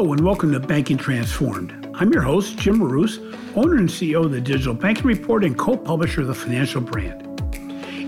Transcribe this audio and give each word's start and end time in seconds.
Hello 0.00 0.14
and 0.14 0.24
welcome 0.24 0.50
to 0.50 0.58
Banking 0.58 0.96
Transformed. 0.96 1.86
I'm 1.92 2.10
your 2.10 2.22
host, 2.22 2.56
Jim 2.56 2.78
Marous, 2.78 3.18
owner 3.54 3.76
and 3.76 3.86
CEO 3.86 4.24
of 4.24 4.32
the 4.32 4.40
Digital 4.40 4.72
Banking 4.72 5.04
Report 5.04 5.44
and 5.44 5.58
co 5.58 5.76
publisher 5.76 6.22
of 6.22 6.28
the 6.28 6.34
Financial 6.34 6.80
Brand. 6.80 7.20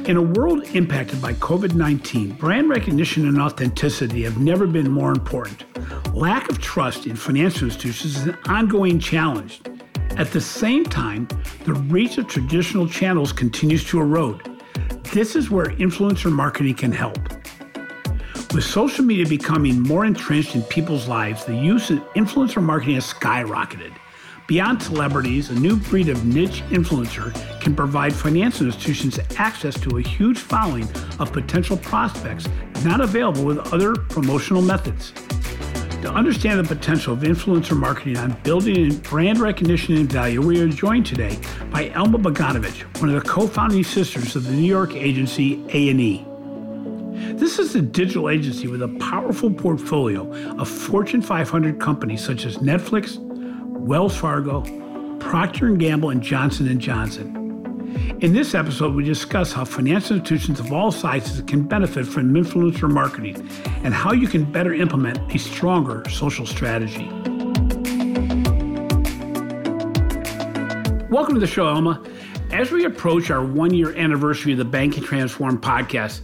In 0.08 0.16
a 0.16 0.22
world 0.22 0.64
impacted 0.74 1.20
by 1.20 1.34
COVID 1.34 1.74
19, 1.74 2.30
brand 2.36 2.70
recognition 2.70 3.28
and 3.28 3.38
authenticity 3.38 4.22
have 4.22 4.38
never 4.38 4.66
been 4.66 4.90
more 4.90 5.12
important. 5.12 5.66
Lack 6.14 6.48
of 6.48 6.62
trust 6.62 7.06
in 7.06 7.14
financial 7.14 7.68
institutions 7.68 8.16
is 8.16 8.26
an 8.28 8.38
ongoing 8.46 8.98
challenge. 8.98 9.60
At 10.16 10.30
the 10.30 10.40
same 10.40 10.86
time, 10.86 11.28
the 11.66 11.74
reach 11.74 12.16
of 12.16 12.26
traditional 12.26 12.88
channels 12.88 13.34
continues 13.34 13.84
to 13.88 14.00
erode. 14.00 14.40
This 15.12 15.36
is 15.36 15.50
where 15.50 15.66
influencer 15.66 16.32
marketing 16.32 16.76
can 16.76 16.92
help. 16.92 17.18
With 18.54 18.64
social 18.64 19.02
media 19.02 19.24
becoming 19.26 19.80
more 19.80 20.04
entrenched 20.04 20.54
in 20.54 20.62
people's 20.64 21.08
lives, 21.08 21.46
the 21.46 21.56
use 21.56 21.88
of 21.88 22.00
influencer 22.14 22.62
marketing 22.62 22.96
has 22.96 23.10
skyrocketed. 23.10 23.94
Beyond 24.46 24.82
celebrities, 24.82 25.48
a 25.48 25.54
new 25.54 25.76
breed 25.76 26.10
of 26.10 26.26
niche 26.26 26.62
influencer 26.68 27.32
can 27.62 27.74
provide 27.74 28.12
financial 28.12 28.66
institutions 28.66 29.18
access 29.38 29.80
to 29.80 29.96
a 29.96 30.02
huge 30.02 30.36
following 30.36 30.86
of 31.18 31.32
potential 31.32 31.78
prospects 31.78 32.46
not 32.84 33.00
available 33.00 33.42
with 33.42 33.58
other 33.72 33.94
promotional 33.94 34.60
methods. 34.60 35.12
To 36.02 36.12
understand 36.12 36.60
the 36.60 36.64
potential 36.64 37.14
of 37.14 37.20
influencer 37.20 37.74
marketing 37.74 38.18
on 38.18 38.36
building 38.42 38.98
brand 38.98 39.40
recognition 39.40 39.96
and 39.96 40.12
value, 40.12 40.42
we 40.42 40.60
are 40.60 40.68
joined 40.68 41.06
today 41.06 41.38
by 41.70 41.88
Elma 41.90 42.18
Beganovich, 42.18 42.82
one 43.00 43.08
of 43.08 43.22
the 43.22 43.26
co-founding 43.26 43.82
sisters 43.82 44.36
of 44.36 44.44
the 44.44 44.52
New 44.52 44.66
York 44.66 44.94
agency 44.94 45.64
A&E. 45.70 46.26
This 47.52 47.68
is 47.68 47.74
a 47.74 47.82
digital 47.82 48.30
agency 48.30 48.66
with 48.66 48.80
a 48.80 48.88
powerful 48.98 49.52
portfolio 49.52 50.26
of 50.56 50.66
Fortune 50.66 51.20
500 51.20 51.78
companies 51.78 52.24
such 52.24 52.46
as 52.46 52.56
Netflix, 52.56 53.18
Wells 53.18 54.16
Fargo, 54.16 54.62
Procter 55.18 55.70
& 55.72 55.76
Gamble, 55.76 56.08
and 56.08 56.22
Johnson 56.22 56.80
& 56.80 56.80
Johnson. 56.80 57.36
In 58.22 58.32
this 58.32 58.54
episode, 58.54 58.94
we 58.94 59.04
discuss 59.04 59.52
how 59.52 59.66
financial 59.66 60.16
institutions 60.16 60.60
of 60.60 60.72
all 60.72 60.90
sizes 60.90 61.42
can 61.42 61.64
benefit 61.64 62.06
from 62.06 62.32
influencer 62.32 62.90
marketing 62.90 63.46
and 63.84 63.92
how 63.92 64.12
you 64.14 64.28
can 64.28 64.50
better 64.50 64.72
implement 64.72 65.18
a 65.34 65.38
stronger 65.38 66.08
social 66.08 66.46
strategy. 66.46 67.06
Welcome 71.10 71.34
to 71.34 71.40
the 71.40 71.46
show, 71.46 71.68
Elma. 71.68 72.02
As 72.50 72.70
we 72.70 72.86
approach 72.86 73.30
our 73.30 73.44
one 73.44 73.74
year 73.74 73.94
anniversary 73.94 74.52
of 74.52 74.58
the 74.58 74.64
Banking 74.64 75.02
Transform 75.04 75.60
podcast, 75.60 76.22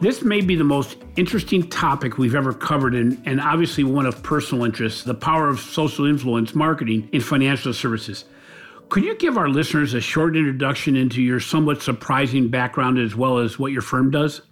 this 0.00 0.22
may 0.22 0.40
be 0.40 0.54
the 0.54 0.64
most 0.64 0.96
interesting 1.16 1.68
topic 1.68 2.18
we've 2.18 2.34
ever 2.34 2.52
covered, 2.52 2.94
and, 2.94 3.20
and 3.26 3.40
obviously 3.40 3.84
one 3.84 4.06
of 4.06 4.22
personal 4.22 4.64
interest 4.64 5.04
the 5.04 5.14
power 5.14 5.48
of 5.48 5.58
social 5.58 6.06
influence 6.06 6.54
marketing 6.54 7.08
in 7.12 7.20
financial 7.20 7.72
services. 7.72 8.24
Could 8.88 9.04
you 9.04 9.16
give 9.16 9.36
our 9.36 9.48
listeners 9.48 9.94
a 9.94 10.00
short 10.00 10.36
introduction 10.36 10.96
into 10.96 11.20
your 11.20 11.40
somewhat 11.40 11.82
surprising 11.82 12.48
background 12.48 12.98
as 12.98 13.14
well 13.14 13.38
as 13.38 13.58
what 13.58 13.72
your 13.72 13.82
firm 13.82 14.10
does? 14.10 14.42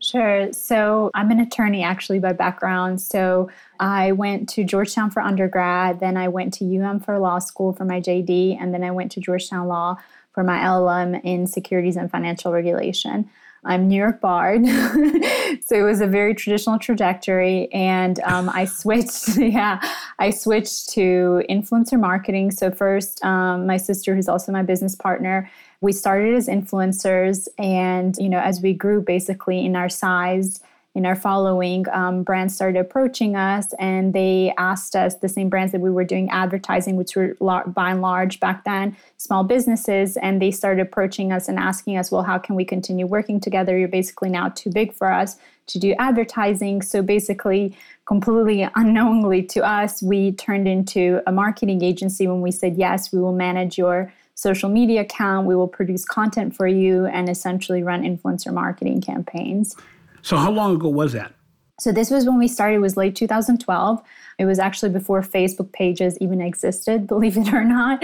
Sure. 0.00 0.52
So 0.52 1.10
I'm 1.14 1.30
an 1.30 1.40
attorney 1.40 1.82
actually 1.82 2.18
by 2.18 2.32
background. 2.32 3.00
So 3.00 3.50
I 3.80 4.12
went 4.12 4.48
to 4.50 4.64
Georgetown 4.64 5.10
for 5.10 5.22
undergrad, 5.22 6.00
then 6.00 6.16
I 6.16 6.28
went 6.28 6.52
to 6.54 6.78
UM 6.78 7.00
for 7.00 7.18
law 7.18 7.38
school 7.38 7.72
for 7.72 7.84
my 7.84 8.00
JD, 8.00 8.60
and 8.60 8.74
then 8.74 8.84
I 8.84 8.90
went 8.90 9.12
to 9.12 9.20
Georgetown 9.20 9.68
Law 9.68 9.96
for 10.32 10.42
my 10.42 10.58
LLM 10.58 11.20
in 11.24 11.46
securities 11.46 11.96
and 11.96 12.10
financial 12.10 12.52
regulation. 12.52 13.30
I'm 13.64 13.88
New 13.88 13.96
York 13.96 14.20
barred. 14.20 14.66
so 15.64 15.76
it 15.76 15.82
was 15.82 16.00
a 16.00 16.06
very 16.06 16.34
traditional 16.34 16.78
trajectory. 16.78 17.72
And 17.72 18.20
um, 18.20 18.50
I 18.50 18.64
switched, 18.66 19.36
yeah, 19.36 19.80
I 20.18 20.30
switched 20.30 20.90
to 20.90 21.42
influencer 21.48 21.98
marketing. 21.98 22.50
So 22.50 22.70
first, 22.70 23.24
um, 23.24 23.66
my 23.66 23.76
sister, 23.76 24.14
who's 24.14 24.28
also 24.28 24.52
my 24.52 24.62
business 24.62 24.94
partner, 24.94 25.50
we 25.80 25.92
started 25.92 26.34
as 26.34 26.48
influencers. 26.48 27.48
And, 27.58 28.16
you 28.18 28.28
know, 28.28 28.40
as 28.40 28.60
we 28.60 28.74
grew 28.74 29.00
basically 29.00 29.64
in 29.64 29.76
our 29.76 29.88
size, 29.88 30.60
in 30.94 31.04
our 31.06 31.16
following, 31.16 31.86
um, 31.92 32.22
brands 32.22 32.54
started 32.54 32.78
approaching 32.78 33.34
us 33.34 33.72
and 33.80 34.12
they 34.12 34.54
asked 34.58 34.94
us 34.94 35.16
the 35.16 35.28
same 35.28 35.48
brands 35.48 35.72
that 35.72 35.80
we 35.80 35.90
were 35.90 36.04
doing 36.04 36.30
advertising, 36.30 36.94
which 36.94 37.16
were 37.16 37.36
lar- 37.40 37.66
by 37.66 37.90
and 37.90 38.00
large 38.00 38.38
back 38.38 38.62
then 38.64 38.96
small 39.16 39.42
businesses, 39.42 40.16
and 40.18 40.40
they 40.40 40.52
started 40.52 40.80
approaching 40.80 41.32
us 41.32 41.48
and 41.48 41.58
asking 41.58 41.96
us, 41.96 42.12
well, 42.12 42.22
how 42.22 42.38
can 42.38 42.54
we 42.54 42.64
continue 42.64 43.06
working 43.06 43.40
together? 43.40 43.76
You're 43.76 43.88
basically 43.88 44.28
now 44.28 44.50
too 44.50 44.70
big 44.70 44.92
for 44.92 45.10
us 45.10 45.36
to 45.66 45.78
do 45.78 45.94
advertising. 45.98 46.82
So 46.82 47.02
basically, 47.02 47.76
completely 48.04 48.68
unknowingly 48.76 49.42
to 49.44 49.66
us, 49.66 50.02
we 50.02 50.32
turned 50.32 50.68
into 50.68 51.22
a 51.26 51.32
marketing 51.32 51.82
agency 51.82 52.28
when 52.28 52.40
we 52.40 52.52
said, 52.52 52.76
yes, 52.76 53.12
we 53.12 53.18
will 53.18 53.32
manage 53.32 53.78
your 53.78 54.12
social 54.36 54.68
media 54.68 55.00
account, 55.00 55.46
we 55.46 55.56
will 55.56 55.68
produce 55.68 56.04
content 56.04 56.54
for 56.54 56.66
you, 56.66 57.06
and 57.06 57.28
essentially 57.28 57.82
run 57.82 58.02
influencer 58.02 58.52
marketing 58.52 59.00
campaigns. 59.00 59.76
So, 60.24 60.38
how 60.38 60.50
long 60.50 60.74
ago 60.74 60.88
was 60.88 61.12
that? 61.12 61.34
So, 61.78 61.92
this 61.92 62.10
was 62.10 62.24
when 62.24 62.38
we 62.38 62.48
started, 62.48 62.76
it 62.76 62.78
was 62.78 62.96
late 62.96 63.14
2012. 63.14 64.02
It 64.38 64.46
was 64.46 64.58
actually 64.58 64.90
before 64.90 65.20
Facebook 65.20 65.70
pages 65.72 66.16
even 66.18 66.40
existed, 66.40 67.06
believe 67.14 67.36
it 67.36 67.52
or 67.52 67.62
not. 67.62 68.02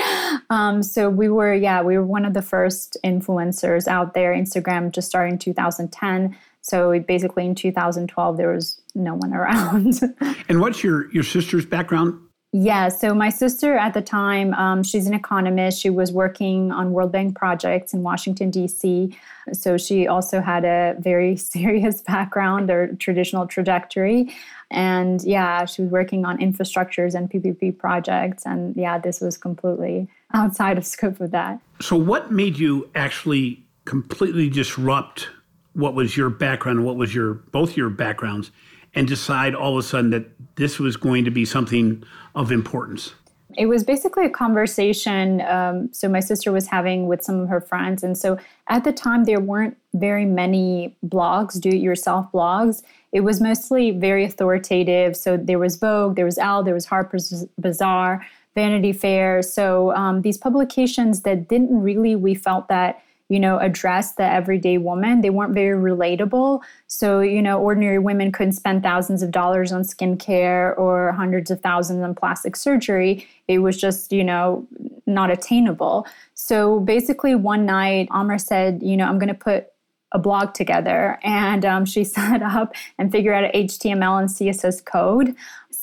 Um, 0.51 0.83
so, 0.83 1.09
we 1.09 1.31
were, 1.31 1.55
yeah, 1.55 1.81
we 1.81 1.97
were 1.97 2.05
one 2.05 2.27
of 2.27 2.35
the 2.35 2.43
first 2.43 2.99
influencers 3.03 3.89
out 3.89 4.13
there. 4.13 4.35
Instagram 4.35 4.93
just 4.93 5.09
started 5.09 5.33
in 5.33 5.39
2010. 5.39 6.37
So, 6.61 7.01
basically 7.01 7.47
in 7.47 7.55
2012, 7.55 8.37
there 8.37 8.53
was 8.53 8.83
no 8.95 9.15
one 9.15 9.33
around. 9.41 10.01
and 10.47 10.61
what's 10.61 10.85
your, 10.85 11.11
your 11.13 11.25
sister's 11.25 11.65
background? 11.65 12.21
Yeah, 12.53 12.89
so 12.89 13.15
my 13.15 13.31
sister 13.31 13.77
at 13.77 13.95
the 13.95 14.03
time, 14.03 14.55
um, 14.55 14.83
she's 14.83 15.07
an 15.07 15.15
economist. 15.15 15.81
She 15.81 15.89
was 15.89 16.11
working 16.11 16.73
on 16.73 16.91
World 16.91 17.13
Bank 17.13 17.37
projects 17.37 17.95
in 17.95 18.03
Washington, 18.03 18.51
D.C. 18.51 19.17
So 19.53 19.79
she 19.79 20.09
also 20.09 20.41
had 20.41 20.65
a 20.65 20.97
very 20.99 21.37
serious 21.55 22.01
background 22.01 22.69
or 22.69 22.95
traditional 22.97 23.47
trajectory. 23.47 24.35
And 24.69 25.23
yeah, 25.23 25.65
she 25.65 25.83
was 25.83 25.93
working 25.93 26.25
on 26.25 26.39
infrastructures 26.39 27.15
and 27.15 27.31
PPP 27.31 27.79
projects. 27.79 28.45
And 28.45 28.75
yeah, 28.77 28.99
this 28.99 29.21
was 29.21 29.37
completely 29.37 30.09
outside 30.35 30.77
of 30.77 30.85
scope 30.85 31.21
of 31.21 31.31
that. 31.31 31.61
So, 31.81 31.97
what 31.97 32.33
made 32.33 32.59
you 32.59 32.91
actually 32.97 33.65
completely 33.85 34.51
disrupt 34.51 35.29
what 35.75 35.95
was 35.95 36.17
your 36.17 36.31
background 36.31 36.79
and 36.79 36.87
what 36.87 36.97
was 36.97 37.15
your 37.15 37.35
both 37.35 37.77
your 37.77 37.91
backgrounds 37.91 38.51
and 38.95 39.07
decide 39.07 39.55
all 39.55 39.79
of 39.79 39.85
a 39.85 39.87
sudden 39.87 40.11
that 40.11 40.27
this 40.57 40.79
was 40.79 40.97
going 40.97 41.25
to 41.25 41.31
be 41.31 41.45
something 41.45 42.03
of 42.35 42.51
importance? 42.51 43.15
It 43.57 43.67
was 43.67 43.83
basically 43.83 44.25
a 44.27 44.31
conversation. 44.31 45.41
Um, 45.41 45.93
so 45.93 46.09
my 46.09 46.21
sister 46.21 46.53
was 46.53 46.69
having 46.69 47.09
with 47.09 47.23
some 47.23 47.41
of 47.41 47.49
her 47.49 47.61
friends, 47.61 48.05
and 48.05 48.17
so 48.17 48.39
at 48.69 48.85
the 48.85 48.93
time 48.93 49.25
there 49.25 49.41
weren't 49.41 49.77
very 49.95 50.25
many 50.25 50.97
blogs, 51.05 51.61
do-it-yourself 51.61 52.31
blogs. 52.33 52.83
It 53.13 53.23
was 53.23 53.41
mostly 53.41 53.91
very 53.91 54.25
authoritative. 54.25 55.17
So 55.17 55.37
there 55.37 55.59
was 55.59 55.75
Vogue, 55.77 56.15
there 56.15 56.25
was 56.25 56.39
Elle, 56.39 56.63
there 56.63 56.75
was 56.75 56.87
Harper's 56.87 57.45
Bazaar, 57.59 58.25
Vanity 58.55 58.93
Fair. 58.93 59.43
So 59.43 59.93
um, 59.97 60.23
these 60.23 60.39
publications 60.39 61.23
that 61.23 61.49
didn't 61.49 61.83
really, 61.83 62.15
we 62.15 62.37
felt 62.37 62.69
that 62.69 63.03
you 63.31 63.39
know, 63.39 63.59
address 63.59 64.13
the 64.13 64.25
everyday 64.25 64.77
woman. 64.77 65.21
They 65.21 65.31
weren't 65.31 65.55
very 65.55 65.81
relatable. 65.81 66.61
So, 66.89 67.21
you 67.21 67.41
know, 67.41 67.61
ordinary 67.61 68.01
women 68.01 68.33
couldn't 68.33 68.55
spend 68.55 68.83
thousands 68.83 69.23
of 69.23 69.31
dollars 69.31 69.71
on 69.71 69.83
skincare 69.83 70.77
or 70.77 71.13
hundreds 71.13 71.49
of 71.49 71.61
thousands 71.61 72.03
on 72.03 72.17
plastic 72.17 72.57
surgery. 72.57 73.29
It 73.47 73.61
was 73.61 73.81
just, 73.81 74.13
you 74.13 74.25
know, 74.25 74.67
not 75.07 75.31
attainable. 75.31 76.09
So 76.35 76.81
basically, 76.81 77.37
one 77.37 77.65
night, 77.65 78.09
Amra 78.11 78.41
said, 78.41 78.83
you 78.83 78.97
know, 78.97 79.07
I'm 79.07 79.21
going 79.21 79.29
to 79.29 79.35
put 79.35 79.69
a 80.11 80.19
blog 80.19 80.53
together 80.53 81.21
and 81.23 81.65
um, 81.65 81.85
she 81.85 82.03
set 82.17 82.43
up 82.43 82.75
and 82.99 83.13
figured 83.13 83.45
out 83.45 83.55
HTML 83.55 84.19
and 84.19 84.29
CSS 84.29 84.85
code 84.85 85.37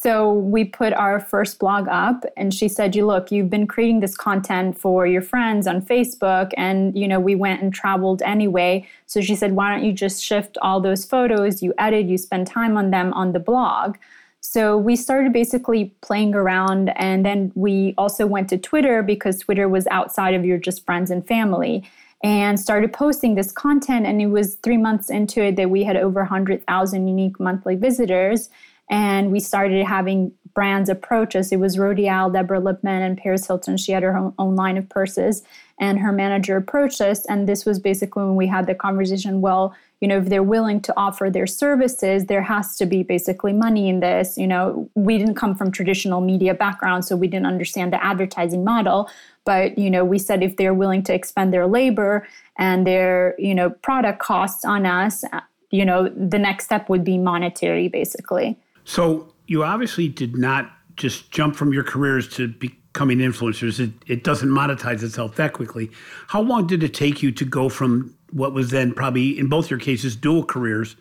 so 0.08 0.32
we 0.32 0.64
put 0.64 0.94
our 0.94 1.20
first 1.20 1.60
blog 1.60 1.86
up 1.90 2.24
and 2.38 2.54
she 2.54 2.70
said, 2.70 2.96
"You 2.96 3.06
look, 3.06 3.30
you've 3.30 3.50
been 3.50 3.68
creating 3.68 4.00
this 4.00 4.16
content 4.16 4.80
for 4.80 5.06
your 5.06 5.22
friends 5.22 5.68
on 5.68 5.82
Facebook 5.82 6.54
and 6.56 6.98
you 6.98 7.10
know, 7.10 7.20
we 7.20 7.36
went 7.36 7.62
and 7.62 7.74
traveled 7.74 8.22
anyway." 8.22 8.88
So 9.06 9.20
she 9.20 9.36
said, 9.36 9.52
"Why 9.52 9.70
don't 9.70 9.84
you 9.84 9.92
just 9.92 10.24
shift 10.24 10.58
all 10.62 10.80
those 10.80 11.04
photos 11.04 11.62
you 11.62 11.74
edit, 11.78 12.06
you 12.06 12.18
spend 12.18 12.48
time 12.48 12.78
on 12.78 12.92
them 12.92 13.12
on 13.22 13.34
the 13.34 13.40
blog?" 13.50 13.98
So 14.40 14.78
we 14.78 14.96
started 14.96 15.34
basically 15.34 15.94
playing 16.00 16.34
around 16.36 16.94
and 16.96 17.26
then 17.26 17.52
we 17.56 17.94
also 17.98 18.26
went 18.26 18.48
to 18.52 18.58
Twitter 18.58 19.04
because 19.04 19.40
Twitter 19.40 19.68
was 19.68 19.88
outside 19.88 20.36
of 20.36 20.46
your 20.46 20.58
just 20.58 20.86
friends 20.86 21.12
and 21.12 21.28
family 21.28 21.84
and 22.24 22.58
started 22.58 22.94
posting 22.94 23.36
this 23.36 23.52
content 23.52 24.06
and 24.06 24.22
it 24.22 24.28
was 24.28 24.56
3 24.64 24.78
months 24.78 25.10
into 25.10 25.44
it 25.44 25.58
that 25.58 25.70
we 25.70 25.84
had 25.84 25.98
over 25.98 26.22
100,000 26.22 27.08
unique 27.10 27.42
monthly 27.42 27.76
visitors 27.76 28.50
and 28.90 29.32
we 29.32 29.40
started 29.40 29.86
having 29.86 30.32
brands 30.54 30.90
approach 30.90 31.36
us. 31.36 31.52
It 31.52 31.58
was 31.58 31.78
Rodial, 31.78 32.34
Deborah 32.34 32.60
Lippmann, 32.60 33.04
and 33.04 33.18
Paris 33.18 33.46
Hilton. 33.46 33.78
She 33.78 33.92
had 33.92 34.04
her 34.04 34.32
own, 34.40 34.56
line 34.56 34.78
of 34.78 34.90
purses, 34.90 35.44
and 35.80 36.00
her 36.00 36.12
manager 36.12 36.58
approached 36.58 37.00
us. 37.00 37.26
And 37.28 37.48
this 37.48 37.66
was 37.66 37.80
basically 37.80 38.24
when 38.24 38.36
we 38.36 38.48
had 38.48 38.66
the 38.66 38.74
conversation. 38.74 39.42
Well, 39.42 39.76
you 40.00 40.08
know 40.08 40.18
if 40.20 40.26
they're 40.26 40.44
willing 40.44 40.82
to 40.82 40.94
offer 40.96 41.30
their 41.30 41.48
services 41.48 42.26
there 42.26 42.42
has 42.42 42.76
to 42.78 42.86
be 42.86 43.04
basically 43.04 43.54
money 43.54 43.90
in 43.90 44.00
this 44.00 44.38
you 44.38 44.48
know 44.48 44.90
we 44.96 45.18
didn't 45.18 45.36
come 45.36 45.56
from 45.56 45.72
traditional 45.72 46.22
media 46.22 46.54
background 46.54 47.04
so 47.06 47.16
we 47.16 47.28
didn't 47.28 47.48
understand 47.48 47.92
the 47.92 48.04
advertising 48.04 48.64
model 48.64 49.10
but 49.46 49.78
you 49.78 49.90
know 49.90 50.06
we 50.06 50.20
said 50.20 50.44
if 50.44 50.56
they're 50.58 50.74
willing 50.74 51.02
to 51.04 51.14
expend 51.14 51.54
their 51.54 51.68
labor 51.68 52.28
and 52.58 52.86
their 52.86 53.36
you 53.40 53.56
know 53.56 53.70
product 53.70 54.20
costs 54.20 54.64
on 54.64 54.86
us 54.86 55.24
uh, 55.34 55.42
you 55.72 55.84
know 55.84 56.10
the 56.10 56.40
next 56.40 56.66
step 56.66 56.90
would 56.90 57.04
be 57.04 57.18
monetary 57.18 57.88
basically 57.88 58.58
so 58.88 59.34
you 59.48 59.66
obviously 59.66 60.08
did 60.08 60.38
not 60.38 60.72
just 60.96 61.30
jump 61.30 61.58
from 61.58 61.74
your 61.74 61.84
careers 61.84 62.26
to 62.30 62.48
becoming 62.48 63.18
influencers 63.18 63.82
it, 63.82 63.92
it 64.08 64.24
doesn't 64.24 64.48
monetize 64.48 65.04
itself 65.04 65.36
that 65.36 65.52
quickly. 65.52 65.92
How 66.28 66.42
long 66.42 66.68
did 66.68 66.82
it 66.82 66.94
take 66.94 67.22
you 67.22 67.34
to 67.34 67.44
go 67.44 67.68
from 67.68 68.16
what 68.32 68.54
was 68.54 68.72
then 68.72 68.94
probably 68.94 69.38
in 69.38 69.50
both 69.50 69.70
your 69.70 69.78
cases 69.78 70.16
dual 70.16 70.46
careers 70.46 70.96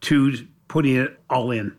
to 0.00 0.46
putting 0.66 0.96
it 0.96 1.16
all 1.30 1.52
in? 1.52 1.74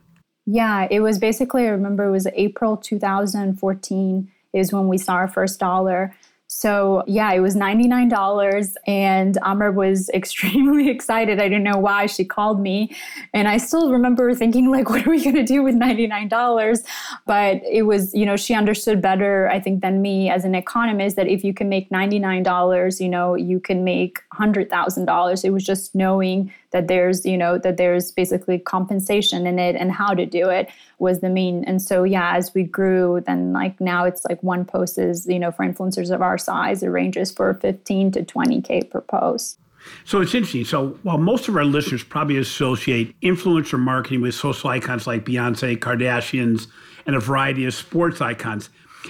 Yeah 0.46 0.88
it 0.90 1.02
was 1.02 1.20
basically 1.20 1.68
i 1.68 1.70
remember 1.70 2.06
it 2.06 2.12
was 2.12 2.26
april 2.36 2.78
2014 2.78 4.32
is 4.54 4.72
when 4.72 4.88
we 4.88 4.98
saw 4.98 5.14
our 5.14 5.28
first 5.28 5.60
dollar 5.60 6.16
so 6.52 7.04
yeah, 7.06 7.32
it 7.32 7.42
was 7.42 7.56
$99 7.56 8.74
and 8.88 9.38
Amra 9.44 9.72
was 9.72 10.10
extremely 10.16 10.90
excited. 10.90 11.40
I 11.40 11.44
didn't 11.44 11.64
know 11.64 11.78
why 11.78 12.08
she 12.08 12.26
called 12.26 12.60
me. 12.60 12.96
And 13.34 13.48
I 13.48 13.58
still 13.58 13.92
remember 13.92 14.34
thinking 14.34 14.72
like, 14.72 14.90
what 14.90 15.06
are 15.06 15.10
we 15.12 15.24
going 15.24 15.36
to 15.36 15.44
do 15.44 15.62
with 15.62 15.76
$99? 15.76 16.84
But 17.28 17.62
it 17.64 17.84
was, 17.84 18.16
you 18.16 18.26
know, 18.26 18.36
she 18.36 18.56
understood 18.56 19.00
better, 19.00 19.48
I 19.50 19.60
think, 19.60 19.82
than 19.82 20.02
me 20.02 20.32
as 20.32 20.44
an 20.44 20.56
economist 20.56 21.16
that 21.18 21.28
if 21.28 21.44
you 21.44 21.54
can 21.54 21.70
make 21.70 21.92
$99, 21.92 23.00
you 23.00 23.10
know, 23.10 23.36
you 23.36 23.60
can 23.60 23.84
make 23.84 24.20
$100,000. 24.34 25.46
It 25.46 25.50
was 25.52 25.64
just 25.64 25.94
knowing 25.94 26.52
that 26.72 26.88
there's 26.88 27.26
you 27.26 27.38
know 27.38 27.58
that 27.58 27.78
there's 27.78 28.12
basically 28.12 28.60
compensation 28.60 29.48
in 29.48 29.60
it 29.60 29.76
and 29.76 29.92
how 29.92 30.14
to 30.14 30.26
do 30.26 30.50
it 30.50 30.70
was 31.00 31.20
the 31.20 31.30
main 31.30 31.64
and 31.66 31.82
so 31.82 32.04
yeah 32.04 32.36
as 32.36 32.54
we 32.54 32.64
grew 32.64 33.22
then 33.26 33.54
like 33.54 33.80
now 33.80 34.06
it's 34.06 34.26
like 34.26 34.42
one 34.44 34.66
post 34.66 34.98
is 34.98 35.28
you 35.28 35.40
know 35.40 35.52
for 35.52 35.66
influencers 35.66 36.14
of 36.14 36.22
our 36.22 36.38
size 36.38 36.84
it 36.84 36.88
ranges 36.88 37.32
for 37.32 37.54
15 37.56 38.12
to 38.12 38.24
20k 38.24 38.90
per 38.90 39.02
post 39.02 39.60
so 40.04 40.22
it's 40.22 40.34
interesting. 40.34 40.66
So 40.66 41.00
while 41.04 41.18
most 41.18 41.48
of 41.48 41.56
our 41.56 41.66
listeners 41.66 42.04
probably 42.04 42.38
associate 42.38 43.20
influencer 43.22 43.80
marketing 43.80 44.22
with 44.22 44.36
social 44.36 44.70
icons 44.70 45.08
like 45.08 45.26
Beyonce, 45.26 45.78
Kardashians, 45.78 46.68
and 47.06 47.16
a 47.16 47.20
variety 47.20 47.66
of 47.66 47.74
sports 47.74 48.22
icons, 48.22 48.70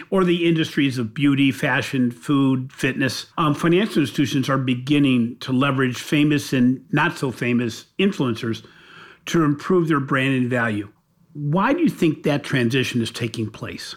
or 0.09 0.24
the 0.24 0.47
industries 0.47 0.97
of 0.97 1.13
beauty, 1.13 1.51
fashion, 1.51 2.12
food, 2.12 2.71
fitness, 2.71 3.27
um, 3.38 3.53
financial 3.53 4.01
institutions 4.01 4.50
are 4.50 4.57
beginning 4.57 5.38
to 5.39 5.51
leverage 5.51 5.97
famous 5.97 6.53
and 6.53 6.83
not 6.91 7.18
so 7.18 7.31
famous 7.31 7.86
influencers 8.00 8.65
to 9.25 9.44
improve 9.44 9.88
their 9.88 10.00
brand 10.00 10.36
and 10.36 10.50
value. 10.50 10.89
Why 11.33 11.74
do 11.74 11.81
you 11.81 11.89
think 11.89 12.24
that 12.24 12.44
transition 12.44 13.01
is 13.01 13.12
taking 13.12 13.50
place? 13.50 13.95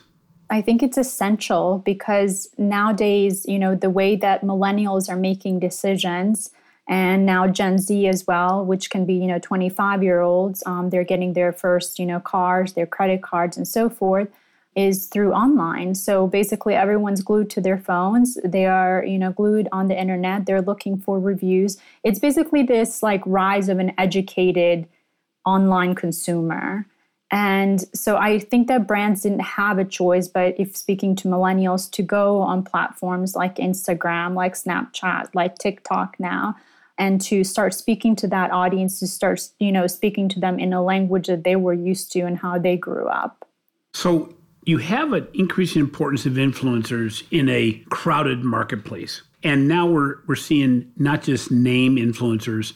I 0.50 0.60
think 0.60 0.82
it's 0.82 0.98
essential 0.98 1.82
because 1.84 2.50
nowadays, 2.58 3.46
you 3.48 3.58
know, 3.58 3.74
the 3.74 3.88
way 3.88 4.16
that 4.16 4.42
millennials 4.42 5.08
are 5.08 5.16
making 5.16 5.60
decisions 5.60 6.50
and 6.86 7.24
now 7.24 7.46
Gen 7.46 7.78
Z 7.78 8.06
as 8.06 8.26
well, 8.26 8.64
which 8.64 8.90
can 8.90 9.06
be, 9.06 9.14
you 9.14 9.26
know, 9.26 9.38
25 9.38 10.02
year 10.02 10.20
olds, 10.20 10.62
um, 10.66 10.90
they're 10.90 11.04
getting 11.04 11.32
their 11.32 11.52
first, 11.52 11.98
you 11.98 12.04
know, 12.04 12.20
cars, 12.20 12.74
their 12.74 12.86
credit 12.86 13.22
cards, 13.22 13.56
and 13.56 13.66
so 13.66 13.88
forth 13.88 14.28
is 14.74 15.06
through 15.06 15.32
online. 15.32 15.94
So 15.94 16.26
basically 16.26 16.74
everyone's 16.74 17.22
glued 17.22 17.50
to 17.50 17.60
their 17.60 17.78
phones. 17.78 18.38
They 18.44 18.66
are, 18.66 19.04
you 19.04 19.18
know, 19.18 19.32
glued 19.32 19.68
on 19.70 19.88
the 19.88 20.00
internet. 20.00 20.46
They're 20.46 20.62
looking 20.62 20.98
for 20.98 21.20
reviews. 21.20 21.76
It's 22.04 22.18
basically 22.18 22.62
this 22.62 23.02
like 23.02 23.22
rise 23.26 23.68
of 23.68 23.78
an 23.78 23.92
educated 23.98 24.88
online 25.44 25.94
consumer. 25.94 26.86
And 27.30 27.82
so 27.94 28.18
I 28.18 28.38
think 28.38 28.68
that 28.68 28.86
brands 28.86 29.22
didn't 29.22 29.40
have 29.40 29.78
a 29.78 29.84
choice, 29.84 30.28
but 30.28 30.54
if 30.58 30.76
speaking 30.76 31.16
to 31.16 31.28
millennials, 31.28 31.90
to 31.92 32.02
go 32.02 32.40
on 32.42 32.62
platforms 32.62 33.34
like 33.34 33.56
Instagram, 33.56 34.34
like 34.34 34.54
Snapchat, 34.54 35.34
like 35.34 35.56
TikTok 35.56 36.16
now, 36.20 36.56
and 36.98 37.22
to 37.22 37.42
start 37.42 37.72
speaking 37.72 38.14
to 38.16 38.28
that 38.28 38.50
audience, 38.50 39.00
to 39.00 39.06
start, 39.06 39.48
you 39.58 39.72
know, 39.72 39.86
speaking 39.86 40.28
to 40.28 40.40
them 40.40 40.58
in 40.58 40.74
a 40.74 40.82
language 40.82 41.26
that 41.26 41.42
they 41.44 41.56
were 41.56 41.72
used 41.72 42.12
to 42.12 42.20
and 42.20 42.36
how 42.36 42.58
they 42.58 42.76
grew 42.76 43.06
up. 43.06 43.46
So 43.94 44.34
you 44.64 44.78
have 44.78 45.12
an 45.12 45.26
increasing 45.34 45.80
importance 45.80 46.26
of 46.26 46.34
influencers 46.34 47.24
in 47.30 47.48
a 47.48 47.82
crowded 47.90 48.44
marketplace. 48.44 49.22
And 49.42 49.66
now 49.66 49.86
we're, 49.86 50.16
we're 50.26 50.36
seeing 50.36 50.92
not 50.96 51.22
just 51.22 51.50
name 51.50 51.96
influencers, 51.96 52.74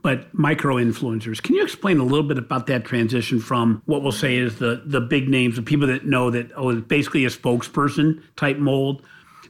but 0.00 0.32
micro 0.32 0.76
influencers. 0.76 1.42
Can 1.42 1.56
you 1.56 1.62
explain 1.64 1.98
a 1.98 2.04
little 2.04 2.26
bit 2.26 2.38
about 2.38 2.66
that 2.66 2.84
transition 2.84 3.40
from 3.40 3.82
what 3.86 4.02
we'll 4.02 4.12
say 4.12 4.36
is 4.36 4.58
the, 4.58 4.82
the 4.84 5.00
big 5.00 5.28
names, 5.28 5.56
the 5.56 5.62
people 5.62 5.88
that 5.88 6.06
know 6.06 6.30
that, 6.30 6.52
oh, 6.54 6.70
it's 6.70 6.86
basically 6.86 7.24
a 7.24 7.30
spokesperson 7.30 8.22
type 8.36 8.58
mold 8.58 9.02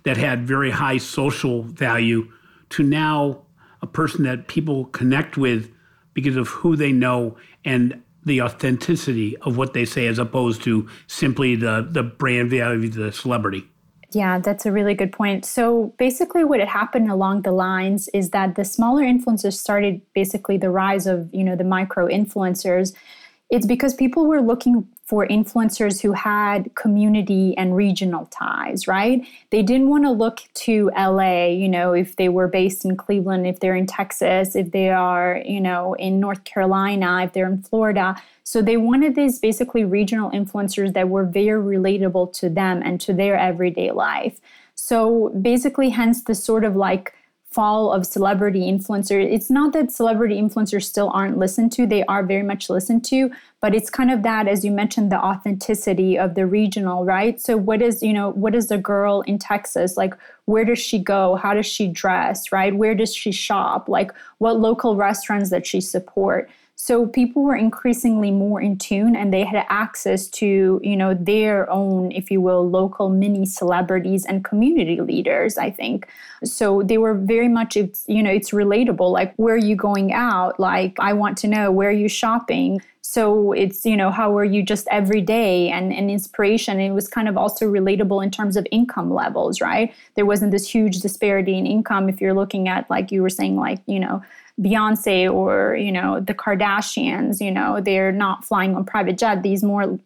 that 0.04 0.16
had 0.16 0.46
very 0.46 0.70
high 0.70 0.96
social 0.96 1.64
value 1.64 2.30
to 2.70 2.82
now 2.82 3.42
a 3.82 3.86
person 3.86 4.24
that 4.24 4.48
people 4.48 4.86
connect 4.86 5.36
with 5.36 5.70
because 6.14 6.36
of 6.36 6.48
who 6.48 6.76
they 6.76 6.92
know 6.92 7.36
and 7.64 8.00
the 8.24 8.42
authenticity 8.42 9.36
of 9.38 9.56
what 9.56 9.74
they 9.74 9.84
say 9.84 10.06
as 10.06 10.18
opposed 10.18 10.62
to 10.64 10.88
simply 11.06 11.56
the, 11.56 11.86
the 11.90 12.02
brand 12.02 12.50
value 12.50 12.88
of 12.88 12.94
the 12.94 13.12
celebrity. 13.12 13.68
Yeah, 14.12 14.38
that's 14.38 14.64
a 14.64 14.72
really 14.72 14.94
good 14.94 15.12
point. 15.12 15.44
So 15.44 15.92
basically 15.98 16.44
what 16.44 16.60
had 16.60 16.68
happened 16.68 17.10
along 17.10 17.42
the 17.42 17.50
lines 17.50 18.08
is 18.14 18.30
that 18.30 18.54
the 18.54 18.64
smaller 18.64 19.02
influencers 19.02 19.54
started 19.54 20.00
basically 20.14 20.56
the 20.56 20.70
rise 20.70 21.06
of, 21.06 21.28
you 21.32 21.42
know, 21.42 21.56
the 21.56 21.64
micro 21.64 22.06
influencers. 22.06 22.94
It's 23.50 23.66
because 23.66 23.92
people 23.92 24.26
were 24.26 24.40
looking 24.40 24.86
for 25.06 25.26
influencers 25.28 26.00
who 26.00 26.12
had 26.12 26.74
community 26.74 27.54
and 27.58 27.76
regional 27.76 28.26
ties, 28.26 28.88
right? 28.88 29.26
They 29.50 29.62
didn't 29.62 29.90
want 29.90 30.04
to 30.04 30.10
look 30.10 30.40
to 30.54 30.90
LA, 30.96 31.46
you 31.48 31.68
know, 31.68 31.92
if 31.92 32.16
they 32.16 32.30
were 32.30 32.48
based 32.48 32.86
in 32.86 32.96
Cleveland, 32.96 33.46
if 33.46 33.60
they're 33.60 33.76
in 33.76 33.86
Texas, 33.86 34.56
if 34.56 34.70
they 34.70 34.88
are, 34.88 35.42
you 35.44 35.60
know, 35.60 35.92
in 35.94 36.20
North 36.20 36.44
Carolina, 36.44 37.22
if 37.22 37.34
they're 37.34 37.50
in 37.50 37.62
Florida. 37.62 38.16
So 38.44 38.62
they 38.62 38.78
wanted 38.78 39.14
these 39.14 39.38
basically 39.38 39.84
regional 39.84 40.30
influencers 40.30 40.94
that 40.94 41.10
were 41.10 41.24
very 41.24 41.76
relatable 41.76 42.32
to 42.38 42.48
them 42.48 42.80
and 42.82 42.98
to 43.02 43.12
their 43.12 43.38
everyday 43.38 43.90
life. 43.90 44.40
So 44.74 45.30
basically, 45.40 45.90
hence 45.90 46.24
the 46.24 46.34
sort 46.34 46.64
of 46.64 46.76
like 46.76 47.14
fall 47.54 47.92
of 47.92 48.04
celebrity 48.04 48.62
influencers. 48.62 49.32
It's 49.32 49.48
not 49.48 49.72
that 49.74 49.92
celebrity 49.92 50.40
influencers 50.40 50.82
still 50.82 51.10
aren't 51.14 51.38
listened 51.38 51.70
to, 51.72 51.86
they 51.86 52.04
are 52.06 52.24
very 52.24 52.42
much 52.42 52.68
listened 52.68 53.04
to, 53.06 53.30
but 53.60 53.76
it's 53.76 53.90
kind 53.90 54.10
of 54.10 54.24
that, 54.24 54.48
as 54.48 54.64
you 54.64 54.72
mentioned, 54.72 55.12
the 55.12 55.24
authenticity 55.24 56.18
of 56.18 56.34
the 56.34 56.46
regional, 56.46 57.04
right? 57.04 57.40
So, 57.40 57.56
what 57.56 57.80
is, 57.80 58.02
you 58.02 58.12
know, 58.12 58.30
what 58.30 58.56
is 58.56 58.66
the 58.66 58.78
girl 58.78 59.20
in 59.22 59.38
Texas? 59.38 59.96
Like, 59.96 60.14
where 60.46 60.64
does 60.64 60.80
she 60.80 60.98
go? 60.98 61.36
How 61.36 61.54
does 61.54 61.66
she 61.66 61.86
dress, 61.86 62.50
right? 62.50 62.74
Where 62.74 62.96
does 62.96 63.14
she 63.14 63.30
shop? 63.30 63.88
Like, 63.88 64.10
what 64.38 64.58
local 64.58 64.96
restaurants 64.96 65.50
that 65.50 65.64
she 65.64 65.80
support? 65.80 66.50
So 66.76 67.06
people 67.06 67.42
were 67.42 67.56
increasingly 67.56 68.30
more 68.30 68.60
in 68.60 68.76
tune 68.76 69.14
and 69.14 69.32
they 69.32 69.44
had 69.44 69.64
access 69.68 70.26
to, 70.28 70.80
you 70.82 70.96
know, 70.96 71.14
their 71.14 71.70
own, 71.70 72.10
if 72.10 72.30
you 72.30 72.40
will, 72.40 72.68
local 72.68 73.08
mini 73.08 73.46
celebrities 73.46 74.26
and 74.26 74.44
community 74.44 75.00
leaders, 75.00 75.56
I 75.56 75.70
think. 75.70 76.08
So 76.42 76.82
they 76.82 76.98
were 76.98 77.14
very 77.14 77.48
much 77.48 77.76
it's, 77.76 78.04
you 78.08 78.22
know, 78.22 78.30
it's 78.30 78.50
relatable. 78.50 79.12
Like 79.12 79.34
where 79.36 79.54
are 79.54 79.58
you 79.58 79.76
going 79.76 80.12
out? 80.12 80.58
Like 80.58 80.98
I 80.98 81.12
want 81.12 81.38
to 81.38 81.48
know 81.48 81.70
where 81.70 81.88
are 81.90 81.92
you 81.92 82.08
shopping? 82.08 82.80
So 83.06 83.52
it's, 83.52 83.84
you 83.84 83.98
know, 83.98 84.10
how 84.10 84.34
are 84.38 84.46
you 84.46 84.62
just 84.62 84.88
every 84.90 85.20
day 85.20 85.68
and, 85.68 85.92
and 85.92 86.10
inspiration. 86.10 86.80
And 86.80 86.90
it 86.90 86.94
was 86.94 87.06
kind 87.06 87.28
of 87.28 87.36
also 87.36 87.70
relatable 87.70 88.24
in 88.24 88.30
terms 88.30 88.56
of 88.56 88.66
income 88.70 89.12
levels, 89.12 89.60
right? 89.60 89.94
There 90.14 90.24
wasn't 90.24 90.52
this 90.52 90.66
huge 90.66 91.00
disparity 91.00 91.58
in 91.58 91.66
income 91.66 92.08
if 92.08 92.18
you're 92.18 92.32
looking 92.32 92.66
at 92.66 92.88
like 92.88 93.12
you 93.12 93.20
were 93.20 93.28
saying, 93.28 93.56
like, 93.56 93.80
you 93.84 94.00
know, 94.00 94.22
Beyonce 94.58 95.30
or, 95.30 95.76
you 95.76 95.92
know, 95.92 96.18
the 96.18 96.32
Kardashians, 96.32 97.42
you 97.42 97.50
know, 97.50 97.78
they're 97.78 98.10
not 98.10 98.42
flying 98.42 98.74
on 98.74 98.86
private 98.86 99.18
jet. 99.18 99.42
These 99.42 99.62
more, 99.62 99.98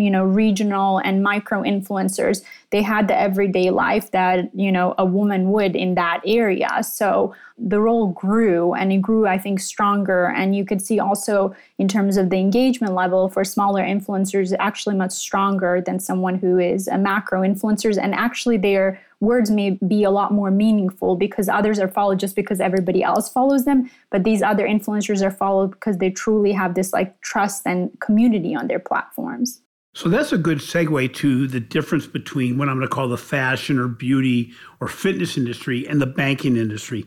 you 0.00 0.10
know, 0.10 0.24
regional 0.24 0.98
and 0.98 1.22
micro 1.22 1.62
influencers, 1.62 2.42
they 2.70 2.82
had 2.82 3.06
the 3.06 3.18
everyday 3.18 3.70
life 3.70 4.10
that, 4.12 4.48
you 4.54 4.72
know, 4.72 4.94
a 4.96 5.04
woman 5.04 5.50
would 5.50 5.76
in 5.76 5.94
that 5.94 6.20
area. 6.24 6.82
So 6.82 7.34
the 7.58 7.80
role 7.80 8.08
grew 8.08 8.72
and 8.72 8.92
it 8.92 9.02
grew, 9.02 9.26
I 9.26 9.36
think, 9.38 9.60
stronger. 9.60 10.28
And 10.28 10.56
you 10.56 10.64
could 10.64 10.80
see 10.80 10.98
also 10.98 11.54
in 11.78 11.88
terms 11.88 12.16
of 12.16 12.30
the 12.30 12.38
engagement 12.38 12.94
level 12.94 13.28
for 13.28 13.44
smaller 13.44 13.82
influencers, 13.82 14.56
actually 14.58 14.96
much 14.96 15.12
stronger 15.12 15.82
than 15.84 15.98
someone 15.98 16.36
who 16.36 16.58
is 16.58 16.88
a 16.88 16.96
macro 16.96 17.42
influencers. 17.42 17.98
And 18.02 18.14
actually, 18.14 18.56
they're 18.56 19.00
words 19.20 19.50
may 19.50 19.70
be 19.86 20.02
a 20.02 20.10
lot 20.10 20.32
more 20.32 20.50
meaningful 20.50 21.14
because 21.14 21.48
others 21.48 21.78
are 21.78 21.88
followed 21.88 22.18
just 22.18 22.34
because 22.34 22.58
everybody 22.58 23.02
else 23.02 23.30
follows 23.30 23.64
them 23.66 23.90
but 24.10 24.24
these 24.24 24.42
other 24.42 24.66
influencers 24.66 25.22
are 25.22 25.30
followed 25.30 25.70
because 25.72 25.98
they 25.98 26.10
truly 26.10 26.52
have 26.52 26.74
this 26.74 26.92
like 26.92 27.20
trust 27.20 27.66
and 27.66 27.90
community 28.00 28.54
on 28.54 28.66
their 28.66 28.78
platforms 28.78 29.60
so 30.00 30.08
that's 30.08 30.32
a 30.32 30.38
good 30.38 30.58
segue 30.58 31.14
to 31.14 31.46
the 31.46 31.60
difference 31.60 32.06
between 32.06 32.58
what 32.58 32.68
i'm 32.68 32.76
going 32.76 32.88
to 32.88 32.94
call 32.94 33.08
the 33.08 33.18
fashion 33.18 33.78
or 33.78 33.88
beauty 33.88 34.52
or 34.80 34.88
fitness 34.88 35.36
industry 35.36 35.86
and 35.86 36.00
the 36.00 36.06
banking 36.06 36.56
industry 36.56 37.06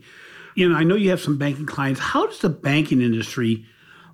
You 0.55 0.69
know, 0.69 0.75
I 0.75 0.83
know 0.83 0.95
you 0.95 1.09
have 1.09 1.19
some 1.19 1.37
banking 1.39 1.65
clients. 1.65 1.99
How 1.99 2.27
does 2.27 2.39
the 2.39 2.49
banking 2.49 3.01
industry 3.01 3.65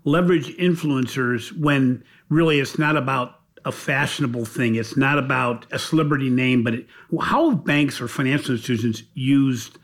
leverage 0.05 0.55
influencers 0.57 1.51
when 1.57 2.03
really 2.29 2.59
it's 2.59 2.79
not 2.79 2.95
about 2.95 3.39
a 3.65 3.71
fashionable 3.71 4.45
thing. 4.45 4.75
It's 4.75 4.95
not 4.95 5.17
about 5.17 5.65
a 5.71 5.79
celebrity 5.79 6.29
name, 6.29 6.63
but 6.63 6.75
it, 6.75 6.87
how 7.21 7.49
have 7.49 7.65
banks 7.65 7.99
or 7.99 8.07
financial 8.07 8.55
institutions 8.55 9.03
used 9.13 9.77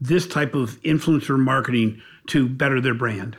this 0.00 0.26
type 0.26 0.54
of 0.54 0.80
influencer 0.82 1.38
marketing 1.38 2.00
to 2.28 2.48
better 2.48 2.80
their 2.80 2.94
brand? 2.94 3.36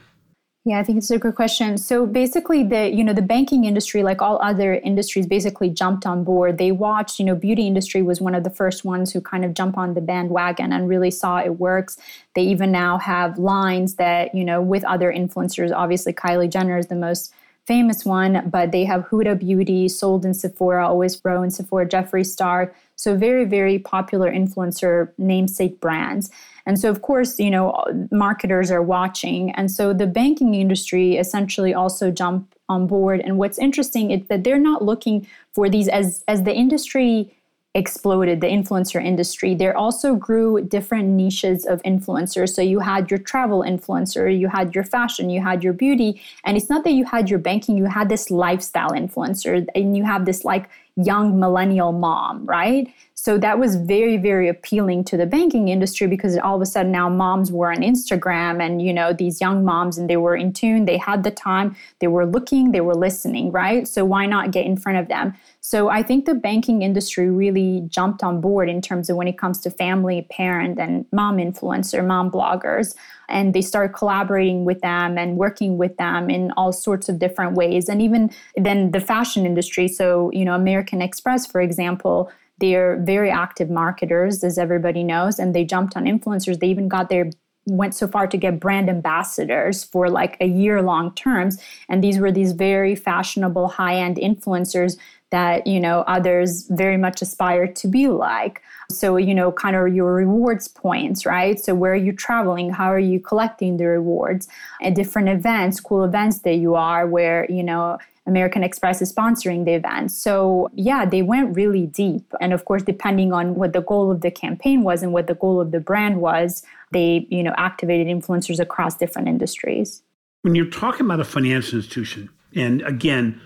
Yeah, 0.69 0.77
I 0.77 0.83
think 0.83 0.99
it's 0.99 1.09
a 1.09 1.17
good 1.17 1.33
question. 1.33 1.79
So 1.79 2.05
basically 2.05 2.63
the, 2.63 2.93
you 2.93 3.03
know, 3.03 3.11
the 3.11 3.23
banking 3.23 3.65
industry 3.65 4.03
like 4.03 4.21
all 4.21 4.39
other 4.39 4.75
industries 4.75 5.25
basically 5.25 5.71
jumped 5.71 6.05
on 6.05 6.23
board. 6.23 6.59
They 6.59 6.71
watched, 6.71 7.17
you 7.17 7.25
know, 7.25 7.33
beauty 7.33 7.65
industry 7.65 8.03
was 8.03 8.21
one 8.21 8.35
of 8.35 8.43
the 8.43 8.51
first 8.51 8.85
ones 8.85 9.11
who 9.11 9.19
kind 9.19 9.43
of 9.43 9.55
jump 9.55 9.79
on 9.79 9.95
the 9.95 10.01
bandwagon 10.01 10.71
and 10.71 10.87
really 10.87 11.09
saw 11.09 11.39
it 11.39 11.57
works. 11.57 11.97
They 12.35 12.43
even 12.43 12.71
now 12.71 12.99
have 12.99 13.39
lines 13.39 13.95
that, 13.95 14.35
you 14.35 14.43
know, 14.43 14.61
with 14.61 14.83
other 14.83 15.11
influencers, 15.11 15.75
obviously 15.75 16.13
Kylie 16.13 16.51
Jenner 16.51 16.77
is 16.77 16.85
the 16.85 16.93
most 16.93 17.33
famous 17.65 18.05
one, 18.05 18.47
but 18.47 18.71
they 18.71 18.85
have 18.85 19.07
Huda 19.07 19.39
Beauty, 19.39 19.89
sold 19.89 20.23
in 20.23 20.35
Sephora, 20.35 20.87
Always 20.87 21.15
Pro 21.15 21.41
in 21.41 21.49
Sephora, 21.49 21.89
Jeffree 21.89 22.23
Star. 22.23 22.75
So 22.95 23.17
very, 23.17 23.45
very 23.45 23.79
popular 23.79 24.31
influencer 24.31 25.13
namesake 25.17 25.79
brands. 25.79 26.29
And 26.69 26.79
so, 26.79 26.87
of 26.91 27.01
course, 27.01 27.39
you 27.39 27.49
know, 27.49 27.83
marketers 28.11 28.69
are 28.69 28.83
watching. 28.83 29.49
And 29.53 29.71
so 29.71 29.91
the 29.91 30.05
banking 30.05 30.53
industry 30.53 31.17
essentially 31.17 31.73
also 31.73 32.11
jumped 32.11 32.55
on 32.69 32.85
board. 32.85 33.21
And 33.21 33.39
what's 33.39 33.57
interesting 33.57 34.11
is 34.11 34.27
that 34.27 34.43
they're 34.43 34.59
not 34.59 34.83
looking 34.83 35.25
for 35.51 35.67
these 35.67 35.87
as 35.87 36.23
as 36.27 36.43
the 36.43 36.53
industry 36.53 37.35
exploded 37.75 38.41
the 38.41 38.47
influencer 38.47 39.03
industry 39.03 39.53
there 39.53 39.77
also 39.77 40.15
grew 40.15 40.59
different 40.59 41.07
niches 41.07 41.67
of 41.67 41.79
influencers 41.83 42.49
so 42.49 42.63
you 42.63 42.79
had 42.79 43.11
your 43.11 43.19
travel 43.19 43.61
influencer 43.61 44.25
you 44.35 44.47
had 44.47 44.73
your 44.73 44.83
fashion 44.83 45.29
you 45.29 45.39
had 45.39 45.63
your 45.63 45.71
beauty 45.71 46.19
and 46.45 46.57
it's 46.57 46.67
not 46.67 46.83
that 46.83 46.93
you 46.93 47.05
had 47.05 47.29
your 47.29 47.37
banking 47.37 47.77
you 47.77 47.85
had 47.85 48.09
this 48.09 48.31
lifestyle 48.31 48.89
influencer 48.89 49.67
and 49.75 49.95
you 49.95 50.03
have 50.03 50.25
this 50.25 50.43
like 50.43 50.67
young 50.95 51.39
millennial 51.39 51.91
mom 51.91 52.43
right 52.47 52.91
so 53.21 53.37
that 53.37 53.59
was 53.59 53.75
very, 53.75 54.15
very 54.15 54.47
appealing 54.47 55.03
to 55.03 55.17
the 55.17 55.25
banking 55.25 55.67
industry 55.67 56.07
because 56.07 56.37
all 56.37 56.55
of 56.55 56.61
a 56.61 56.65
sudden 56.65 56.89
now 56.89 57.09
moms 57.09 57.51
were 57.51 57.69
on 57.69 57.79
Instagram 57.79 58.65
and, 58.65 58.81
you 58.81 58.93
know, 58.93 59.11
these 59.11 59.41
young 59.41 59.65
moms 59.65 59.97
and 59.97 60.09
they 60.09 60.15
were 60.15 60.37
in 60.37 60.53
tune, 60.53 60.85
they 60.85 60.95
had 60.95 61.25
the 61.25 61.29
time, 61.29 61.75
they 61.99 62.07
were 62.07 62.25
looking, 62.25 62.71
they 62.71 62.79
were 62.79 62.95
listening, 62.95 63.51
right? 63.51 63.89
So 63.89 64.05
why 64.05 64.25
not 64.25 64.51
get 64.51 64.65
in 64.65 64.77
front 64.77 64.99
of 64.99 65.09
them? 65.09 65.33
So 65.59 65.89
I 65.89 66.01
think 66.01 66.23
the 66.23 66.33
banking 66.33 66.81
industry 66.81 67.29
really 67.29 67.85
jumped 67.89 68.23
on 68.23 68.39
board 68.39 68.69
in 68.69 68.79
terms 68.79 69.09
of 69.09 69.17
when 69.17 69.27
it 69.27 69.37
comes 69.37 69.59
to 69.61 69.69
family, 69.69 70.25
parent, 70.31 70.79
and 70.79 71.05
mom 71.11 71.39
influencer, 71.39 72.05
mom 72.07 72.31
bloggers. 72.31 72.95
And 73.27 73.53
they 73.53 73.61
started 73.61 73.93
collaborating 73.93 74.63
with 74.63 74.79
them 74.79 75.17
and 75.17 75.35
working 75.35 75.77
with 75.77 75.97
them 75.97 76.29
in 76.29 76.51
all 76.51 76.71
sorts 76.71 77.09
of 77.09 77.19
different 77.19 77.57
ways. 77.57 77.89
And 77.89 78.01
even 78.01 78.31
then 78.55 78.91
the 78.91 79.01
fashion 79.01 79.45
industry. 79.45 79.89
So, 79.89 80.31
you 80.31 80.45
know, 80.45 80.55
American 80.55 81.01
Express, 81.01 81.45
for 81.45 81.59
example, 81.59 82.31
they're 82.59 82.97
very 82.97 83.31
active 83.31 83.69
marketers, 83.69 84.43
as 84.43 84.57
everybody 84.57 85.03
knows, 85.03 85.39
and 85.39 85.55
they 85.55 85.65
jumped 85.65 85.95
on 85.95 86.05
influencers. 86.05 86.59
They 86.59 86.67
even 86.67 86.87
got 86.87 87.09
their 87.09 87.31
went 87.65 87.93
so 87.93 88.07
far 88.07 88.27
to 88.27 88.37
get 88.37 88.59
brand 88.59 88.89
ambassadors 88.89 89.83
for 89.83 90.09
like 90.09 90.37
a 90.39 90.47
year 90.47 90.81
long 90.81 91.13
terms. 91.13 91.61
And 91.87 92.03
these 92.03 92.19
were 92.19 92.31
these 92.31 92.53
very 92.53 92.95
fashionable 92.95 93.67
high 93.67 93.95
end 93.95 94.17
influencers 94.17 94.97
that 95.31 95.67
you 95.67 95.79
know 95.79 95.99
others 96.07 96.65
very 96.69 96.97
much 96.97 97.21
aspire 97.21 97.67
to 97.67 97.87
be 97.87 98.07
like. 98.07 98.61
So 98.89 99.17
you 99.17 99.35
know 99.35 99.51
kind 99.51 99.75
of 99.75 99.93
your 99.93 100.13
rewards 100.13 100.67
points 100.67 101.25
right? 101.25 101.59
So 101.59 101.75
where 101.75 101.93
are 101.93 101.95
you 101.95 102.13
traveling? 102.13 102.71
How 102.71 102.91
are 102.91 102.99
you 102.99 103.19
collecting 103.19 103.77
the 103.77 103.85
rewards? 103.85 104.47
At 104.81 104.95
different 104.95 105.29
events 105.29 105.79
cool 105.79 106.03
events 106.03 106.39
that 106.39 106.55
you 106.55 106.75
are 106.75 107.05
where 107.05 107.45
you 107.49 107.63
know 107.63 107.99
American 108.29 108.63
Express 108.63 109.01
is 109.01 109.11
sponsoring 109.11 109.65
the 109.65 109.73
event. 109.73 110.11
So, 110.11 110.69
yeah, 110.73 111.05
they 111.05 111.21
went 111.21 111.55
really 111.55 111.87
deep. 111.87 112.33
And 112.39 112.53
of 112.53 112.63
course, 112.65 112.83
depending 112.83 113.33
on 113.33 113.55
what 113.55 113.73
the 113.73 113.81
goal 113.81 114.11
of 114.11 114.21
the 114.21 114.31
campaign 114.31 114.83
was 114.83 115.03
and 115.03 115.11
what 115.11 115.27
the 115.27 115.35
goal 115.35 115.59
of 115.59 115.71
the 115.71 115.79
brand 115.79 116.21
was, 116.21 116.63
they, 116.91 117.27
you 117.29 117.43
know, 117.43 117.53
activated 117.57 118.07
influencers 118.07 118.59
across 118.59 118.95
different 118.95 119.27
industries. 119.27 120.03
When 120.43 120.55
you're 120.55 120.69
talking 120.69 121.05
about 121.05 121.19
a 121.19 121.25
financial 121.25 121.79
institution, 121.79 122.29
and 122.55 122.81
again, 122.83 123.41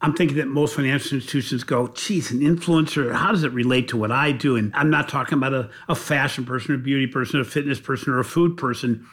I'm 0.00 0.12
thinking 0.12 0.36
that 0.36 0.48
most 0.48 0.74
financial 0.74 1.14
institutions 1.14 1.64
go, 1.64 1.88
geez, 1.88 2.30
an 2.30 2.40
influencer, 2.40 3.14
how 3.14 3.30
does 3.30 3.42
it 3.42 3.52
relate 3.52 3.88
to 3.88 3.96
what 3.96 4.12
I 4.12 4.32
do? 4.32 4.56
And 4.56 4.74
I'm 4.74 4.90
not 4.90 5.08
talking 5.08 5.38
about 5.38 5.54
a, 5.54 5.70
a 5.88 5.94
fashion 5.94 6.44
person, 6.44 6.74
a 6.74 6.78
beauty 6.78 7.06
person, 7.06 7.40
a 7.40 7.44
fitness 7.44 7.80
person, 7.80 8.12
or 8.12 8.18
a 8.18 8.24
food 8.24 8.58
person. 8.58 9.06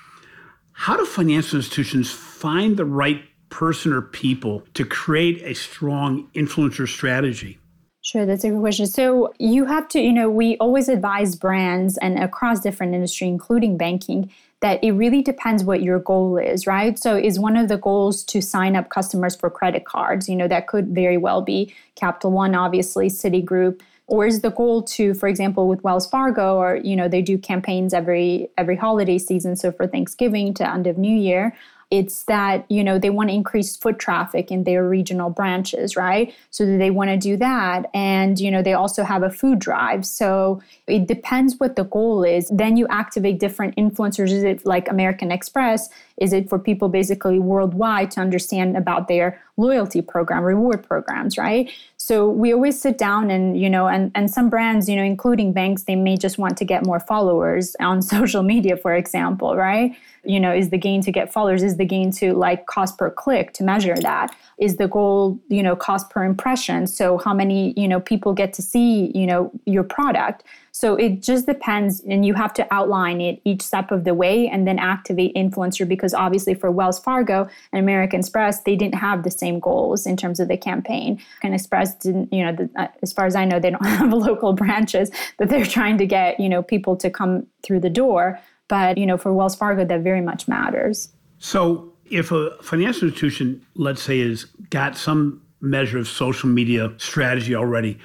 How 0.74 0.98
do 0.98 1.06
financial 1.06 1.60
institutions 1.60 2.12
find 2.12 2.76
the 2.76 2.86
right 2.86 3.24
person 3.52 3.94
or 3.94 4.02
people 4.02 4.64
to 4.74 4.84
create 4.84 5.44
a 5.44 5.54
strong 5.54 6.28
influencer 6.34 6.88
strategy? 6.88 7.60
Sure, 8.04 8.26
that's 8.26 8.44
a 8.44 8.50
good 8.50 8.60
question. 8.60 8.88
So 8.88 9.32
you 9.38 9.66
have 9.66 9.88
to, 9.90 10.02
you 10.02 10.12
know, 10.12 10.28
we 10.28 10.58
always 10.58 10.90
advise 10.90 11.36
brands 11.36 11.98
and 12.00 12.18
across 12.18 12.60
different 12.60 12.96
industry, 12.96 13.28
including 13.28 13.78
banking, 13.78 14.32
that 14.62 14.84
it 14.84 14.92
really 14.94 15.22
depends 15.22 15.64
what 15.64 15.84
your 15.84 16.00
goal 16.00 16.38
is, 16.38 16.66
right? 16.66 16.98
So 16.98 17.16
is 17.16 17.40
one 17.40 17.58
of 17.58 17.68
the 17.68 17.78
goals 17.78 18.24
to 18.26 18.42
sign 18.42 18.76
up 18.76 18.90
customers 18.90 19.36
for 19.36 19.52
credit 19.52 19.86
cards? 19.86 20.28
You 20.28 20.36
know, 20.36 20.48
that 20.48 20.68
could 20.68 20.88
very 20.90 21.18
well 21.18 21.44
be 21.44 21.74
Capital 21.96 22.32
One, 22.32 22.56
obviously, 22.56 23.08
Citigroup. 23.08 23.82
Or 24.08 24.26
is 24.26 24.42
the 24.42 24.50
goal 24.52 24.82
to, 24.84 25.14
for 25.14 25.30
example, 25.30 25.70
with 25.70 25.84
Wells 25.84 26.08
Fargo, 26.08 26.58
or 26.58 26.78
you 26.78 26.96
know, 26.96 27.08
they 27.08 27.22
do 27.22 27.38
campaigns 27.38 27.94
every 27.94 28.50
every 28.58 28.76
holiday 28.76 29.18
season, 29.18 29.56
so 29.56 29.72
for 29.72 29.88
Thanksgiving 29.88 30.54
to 30.56 30.70
end 30.70 30.86
of 30.86 30.98
New 30.98 31.16
Year, 31.16 31.56
it's 31.92 32.24
that 32.24 32.66
you 32.70 32.84
know 32.84 32.98
they 32.98 33.10
want 33.10 33.30
to 33.30 33.36
increase 33.36 33.76
foot 33.76 34.00
traffic 34.00 34.50
in 34.50 34.64
their 34.64 34.88
regional 34.88 35.30
branches 35.30 35.98
right? 35.98 36.34
So 36.50 36.66
they 36.66 36.90
want 36.90 37.10
to 37.10 37.18
do 37.18 37.36
that. 37.38 37.90
And 37.94 38.40
you 38.40 38.50
know 38.50 38.64
they 38.64 38.74
also 38.74 39.04
have 39.04 39.24
a 39.24 39.30
food 39.30 39.60
drive. 39.60 40.06
So 40.06 40.62
it 40.88 41.06
depends 41.06 41.60
what 41.60 41.76
the 41.76 41.84
goal 41.84 42.24
is. 42.24 42.50
Then 42.50 42.78
you 42.78 42.88
activate 42.88 43.40
different 43.40 43.76
influencers. 43.76 44.32
Is 44.32 44.44
it 44.44 44.66
like 44.66 44.90
american 44.90 45.32
express? 45.32 45.90
Is 46.18 46.34
it 46.34 46.50
for 46.50 46.58
people 46.58 46.88
basically 46.88 47.40
worldwide 47.40 48.12
to 48.12 48.22
understand 48.22 48.78
about 48.78 49.08
their 49.08 49.42
loyalty 49.58 50.02
program 50.02 50.44
reward 50.44 50.84
programs 50.88 51.38
right? 51.38 51.70
So 51.98 52.30
we 52.30 52.54
always 52.54 52.80
sit 52.80 52.98
down 52.98 53.30
and 53.30 53.60
you 53.60 53.70
know 53.70 53.88
and 53.88 54.12
and 54.16 54.32
some 54.32 54.50
brands 54.50 54.88
you 54.88 54.96
know 54.96 55.04
including 55.04 55.52
banks 55.52 55.84
they 55.84 55.96
may 55.96 56.16
just 56.16 56.38
want 56.38 56.56
to 56.58 56.66
get 56.66 56.86
more 56.86 57.02
followers 57.02 57.76
on 57.82 58.02
social 58.16 58.44
media 58.44 58.78
for 58.78 58.96
example 58.96 59.58
right 59.58 59.94
you 60.24 60.40
know 60.40 60.54
is 60.54 60.70
the 60.70 60.78
gain 60.78 61.02
to 61.02 61.12
get 61.12 61.34
followers 61.34 61.64
is 61.64 61.78
the 61.78 61.86
gain 61.86 62.12
to 62.12 62.34
like 62.34 62.66
cost 62.68 62.98
per 62.98 63.10
click 63.10 63.54
to 63.54 63.64
measure 63.64 63.96
that 63.96 64.36
is 64.62 64.78
the 64.78 64.88
goal 64.88 65.40
you 65.50 65.64
know 65.64 65.76
cost 65.76 66.10
per 66.10 66.24
impression. 66.24 66.88
So 66.88 67.18
how 67.18 67.34
many 67.34 67.74
you 67.76 67.88
know 67.88 68.00
people 68.00 68.34
get 68.34 68.54
to 68.54 68.62
see 68.62 69.12
you 69.14 69.26
know 69.26 69.52
your 69.66 69.84
product. 69.84 70.44
So 70.74 70.96
it 70.96 71.22
just 71.22 71.48
depends 71.48 72.00
and 72.02 72.26
you 72.26 72.34
have 72.36 72.54
to 72.54 72.74
outline 72.74 73.20
it 73.20 73.42
each 73.44 73.62
step 73.62 73.92
of 73.92 74.06
the 74.06 74.14
way 74.14 74.48
and 74.48 74.66
then 74.66 74.80
activate 74.80 75.36
influencer 75.36 75.86
because 75.86 76.14
obviously 76.14 76.54
for 76.54 76.72
wells 76.72 76.98
fargo 76.98 77.50
and 77.74 77.80
american 77.82 78.22
express 78.22 78.62
they 78.62 78.78
didn't 78.78 78.96
have 78.96 79.24
the 79.24 79.32
same 79.32 79.60
goals 79.60 80.06
in 80.06 80.16
terms 80.16 80.40
of 80.40 80.48
the 80.48 80.58
campaign. 80.58 81.20
And 81.44 81.54
express 81.54 81.96
didn't 81.96 82.32
you 82.32 82.44
know 82.46 82.54
the, 82.54 82.70
uh, 82.76 82.88
as 83.02 83.12
far 83.12 83.26
as 83.26 83.36
i 83.36 83.46
know 83.46 83.60
they 83.60 83.72
don't 83.72 83.86
have 83.98 84.14
local 84.14 84.54
branches 84.54 85.10
that 85.40 85.50
they're 85.50 85.66
trying 85.66 85.98
to 85.98 86.06
get 86.06 86.40
you 86.40 86.48
know 86.48 86.62
people 86.62 86.96
to 86.98 87.10
come 87.10 87.48
through 87.64 87.80
the 87.80 87.90
door 87.90 88.40
but, 88.72 88.98
you 88.98 89.06
know, 89.06 89.18
for 89.18 89.34
Wells 89.34 89.54
Fargo, 89.54 89.84
that 89.84 90.00
very 90.00 90.22
much 90.22 90.48
matters. 90.48 91.10
So 91.40 91.92
if 92.06 92.32
a 92.32 92.56
financial 92.64 93.10
institution, 93.10 93.62
let's 93.76 94.02
say, 94.02 94.22
has 94.22 94.46
got 94.70 94.96
some 94.96 95.42
measure 95.60 95.98
of 95.98 96.08
social 96.08 96.48
media 96.48 96.94
strategy 96.96 97.54
already, 97.54 98.00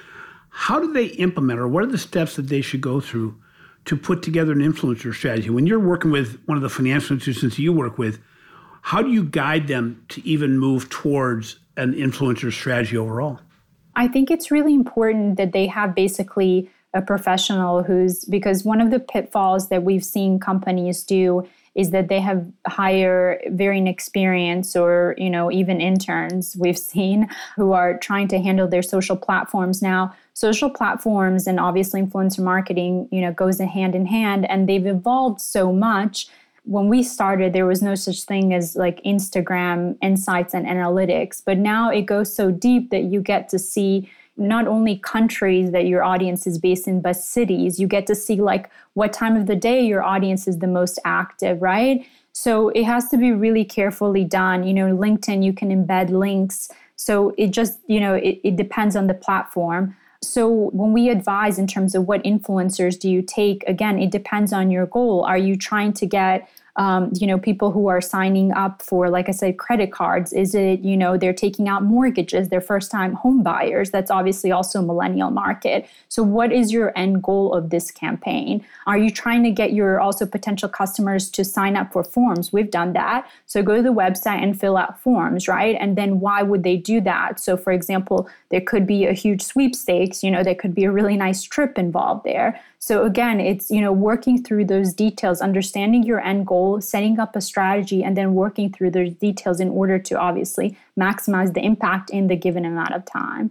how 0.50 0.80
do 0.80 0.92
they 0.92 1.06
implement 1.06 1.60
or 1.60 1.68
what 1.68 1.84
are 1.84 1.86
the 1.86 1.96
steps 1.96 2.34
that 2.34 2.48
they 2.48 2.62
should 2.62 2.80
go 2.80 3.00
through 3.00 3.40
to 3.84 3.96
put 3.96 4.22
together 4.22 4.50
an 4.50 4.58
influencer 4.58 5.14
strategy? 5.14 5.50
When 5.50 5.68
you're 5.68 5.78
working 5.78 6.10
with 6.10 6.42
one 6.46 6.56
of 6.56 6.62
the 6.62 6.68
financial 6.68 7.14
institutions 7.14 7.60
you 7.60 7.72
work 7.72 7.96
with, 7.96 8.18
how 8.82 9.02
do 9.02 9.12
you 9.12 9.22
guide 9.22 9.68
them 9.68 10.04
to 10.08 10.26
even 10.26 10.58
move 10.58 10.90
towards 10.90 11.60
an 11.76 11.94
influencer 11.94 12.52
strategy 12.52 12.96
overall? 12.96 13.38
I 13.94 14.08
think 14.08 14.32
it's 14.32 14.50
really 14.50 14.74
important 14.74 15.36
that 15.36 15.52
they 15.52 15.68
have 15.68 15.94
basically 15.94 16.68
a 16.94 17.02
professional 17.02 17.82
who's 17.82 18.24
because 18.24 18.64
one 18.64 18.80
of 18.80 18.90
the 18.90 19.00
pitfalls 19.00 19.68
that 19.68 19.82
we've 19.82 20.04
seen 20.04 20.38
companies 20.38 21.02
do 21.04 21.46
is 21.74 21.90
that 21.90 22.08
they 22.08 22.20
have 22.20 22.50
hire 22.66 23.40
very 23.48 23.78
inexperienced 23.78 24.74
or 24.76 25.14
you 25.18 25.28
know 25.28 25.52
even 25.52 25.80
interns 25.80 26.56
we've 26.58 26.78
seen 26.78 27.28
who 27.56 27.72
are 27.72 27.98
trying 27.98 28.26
to 28.28 28.38
handle 28.38 28.66
their 28.66 28.82
social 28.82 29.16
platforms. 29.16 29.82
Now 29.82 30.14
social 30.32 30.70
platforms 30.70 31.46
and 31.46 31.60
obviously 31.60 32.02
influencer 32.02 32.40
marketing 32.40 33.08
you 33.12 33.20
know 33.20 33.32
goes 33.32 33.58
hand 33.60 33.94
in 33.94 34.06
hand 34.06 34.48
and 34.50 34.68
they've 34.68 34.86
evolved 34.86 35.40
so 35.40 35.72
much. 35.72 36.28
When 36.64 36.88
we 36.88 37.02
started 37.02 37.52
there 37.52 37.66
was 37.66 37.82
no 37.82 37.94
such 37.94 38.22
thing 38.22 38.52
as 38.52 38.74
like 38.74 39.00
instagram 39.04 39.96
insights 40.02 40.52
and 40.52 40.66
analytics 40.66 41.40
but 41.44 41.58
now 41.58 41.90
it 41.90 42.06
goes 42.06 42.34
so 42.34 42.50
deep 42.50 42.90
that 42.90 43.04
you 43.04 43.20
get 43.20 43.48
to 43.50 43.58
see 43.60 44.10
not 44.36 44.66
only 44.66 44.98
countries 44.98 45.70
that 45.72 45.86
your 45.86 46.04
audience 46.04 46.46
is 46.46 46.58
based 46.58 46.86
in, 46.86 47.00
but 47.00 47.14
cities. 47.14 47.80
You 47.80 47.86
get 47.86 48.06
to 48.08 48.14
see 48.14 48.36
like 48.36 48.70
what 48.94 49.12
time 49.12 49.36
of 49.36 49.46
the 49.46 49.56
day 49.56 49.84
your 49.84 50.02
audience 50.02 50.46
is 50.46 50.58
the 50.58 50.66
most 50.66 50.98
active, 51.04 51.62
right? 51.62 52.06
So 52.32 52.68
it 52.70 52.84
has 52.84 53.08
to 53.08 53.16
be 53.16 53.32
really 53.32 53.64
carefully 53.64 54.24
done. 54.24 54.64
You 54.64 54.74
know, 54.74 54.94
LinkedIn, 54.94 55.42
you 55.42 55.52
can 55.52 55.70
embed 55.70 56.10
links. 56.10 56.70
So 56.96 57.34
it 57.38 57.48
just, 57.48 57.78
you 57.86 58.00
know, 58.00 58.14
it, 58.14 58.40
it 58.44 58.56
depends 58.56 58.94
on 58.94 59.06
the 59.06 59.14
platform. 59.14 59.96
So 60.22 60.70
when 60.72 60.92
we 60.92 61.08
advise 61.08 61.58
in 61.58 61.66
terms 61.66 61.94
of 61.94 62.06
what 62.06 62.22
influencers 62.24 62.98
do 62.98 63.08
you 63.08 63.22
take, 63.22 63.64
again, 63.66 63.98
it 63.98 64.10
depends 64.10 64.52
on 64.52 64.70
your 64.70 64.86
goal. 64.86 65.24
Are 65.24 65.38
you 65.38 65.56
trying 65.56 65.92
to 65.94 66.06
get 66.06 66.48
um, 66.76 67.10
you 67.14 67.26
know 67.26 67.38
people 67.38 67.70
who 67.70 67.88
are 67.88 68.00
signing 68.00 68.52
up 68.52 68.82
for 68.82 69.08
like 69.08 69.28
i 69.28 69.32
said 69.32 69.58
credit 69.58 69.92
cards? 69.92 70.32
Is 70.32 70.54
it 70.54 70.80
you 70.80 70.96
know 70.96 71.16
they're 71.16 71.32
taking 71.32 71.68
out 71.68 71.82
mortgages 71.82 72.48
they're 72.48 72.60
first 72.60 72.90
time 72.90 73.14
home 73.14 73.42
buyers? 73.42 73.90
That's 73.90 74.10
obviously 74.10 74.52
also 74.52 74.80
a 74.80 74.82
millennial 74.82 75.30
market. 75.30 75.88
So 76.08 76.22
what 76.22 76.52
is 76.52 76.72
your 76.72 76.92
end 76.96 77.22
goal 77.22 77.54
of 77.54 77.70
this 77.70 77.90
campaign? 77.90 78.64
Are 78.86 78.98
you 78.98 79.10
trying 79.10 79.42
to 79.44 79.50
get 79.50 79.72
your 79.72 80.00
also 80.00 80.26
potential 80.26 80.68
customers 80.68 81.30
to 81.30 81.44
sign 81.44 81.76
up 81.76 81.92
for 81.92 82.04
forms? 82.04 82.52
We've 82.52 82.70
done 82.70 82.92
that. 82.92 83.28
So 83.46 83.62
go 83.62 83.76
to 83.76 83.82
the 83.82 83.92
website 83.92 84.42
and 84.42 84.58
fill 84.58 84.76
out 84.76 85.00
forms 85.00 85.48
right? 85.48 85.76
And 85.80 85.96
then 85.96 86.20
why 86.20 86.42
would 86.42 86.62
they 86.62 86.76
do 86.76 87.00
that? 87.02 87.40
So 87.40 87.56
for 87.56 87.72
example 87.72 88.28
there 88.50 88.60
could 88.60 88.86
be 88.86 89.06
a 89.06 89.12
huge 89.12 89.42
sweepstakes 89.42 90.22
you 90.22 90.30
know 90.30 90.42
there 90.42 90.54
could 90.54 90.74
be 90.74 90.84
a 90.84 90.92
really 90.92 91.16
nice 91.16 91.42
trip 91.42 91.78
involved 91.78 92.24
there 92.24 92.60
so 92.78 93.04
again, 93.04 93.40
it's 93.40 93.70
you 93.70 93.80
know 93.80 93.92
working 93.92 94.42
through 94.42 94.66
those 94.66 94.92
details, 94.92 95.40
understanding 95.40 96.02
your 96.02 96.20
end 96.20 96.46
goal, 96.46 96.80
setting 96.80 97.18
up 97.18 97.34
a 97.36 97.40
strategy, 97.40 98.04
and 98.04 98.16
then 98.16 98.34
working 98.34 98.72
through 98.72 98.90
those 98.90 99.12
details 99.14 99.60
in 99.60 99.70
order 99.70 99.98
to 99.98 100.18
obviously 100.18 100.76
maximize 100.98 101.54
the 101.54 101.64
impact 101.64 102.10
in 102.10 102.28
the 102.28 102.36
given 102.36 102.64
amount 102.64 102.94
of 102.94 103.04
time. 103.04 103.50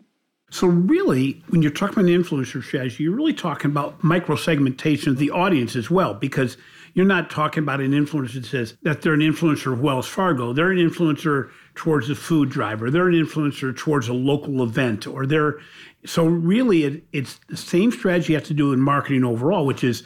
So 0.51 0.67
really, 0.67 1.43
when 1.49 1.61
you're 1.61 1.71
talking 1.71 1.99
about 1.99 2.05
influencer 2.05 2.63
strategy, 2.63 3.03
you're 3.03 3.15
really 3.15 3.33
talking 3.33 3.71
about 3.71 4.03
micro 4.03 4.35
segmentation 4.35 5.11
of 5.11 5.17
the 5.17 5.31
audience 5.31 5.75
as 5.75 5.89
well, 5.89 6.13
because 6.13 6.55
you're 6.93 7.05
not 7.05 7.29
talking 7.29 7.61
about 7.61 7.81
an 7.81 7.91
influencer 7.91 8.35
that 8.35 8.45
says 8.45 8.77
that 8.83 9.01
they're 9.01 9.13
an 9.13 9.19
influencer 9.19 9.73
of 9.73 9.81
Wells 9.81 10.07
Fargo. 10.07 10.53
They're 10.53 10.71
an 10.71 10.77
influencer 10.77 11.49
towards 11.73 12.09
a 12.09 12.15
food 12.15 12.49
driver. 12.49 12.89
They're 12.89 13.09
an 13.09 13.15
influencer 13.15 13.75
towards 13.75 14.07
a 14.07 14.13
local 14.13 14.63
event, 14.63 15.05
or 15.05 15.25
they're 15.25 15.59
so 16.05 16.25
really, 16.25 16.83
it, 16.83 17.03
it's 17.11 17.39
the 17.49 17.57
same 17.57 17.91
strategy 17.91 18.33
you 18.33 18.37
have 18.37 18.47
to 18.47 18.53
do 18.53 18.73
in 18.73 18.79
marketing 18.79 19.23
overall, 19.23 19.65
which 19.65 19.83
is 19.83 20.03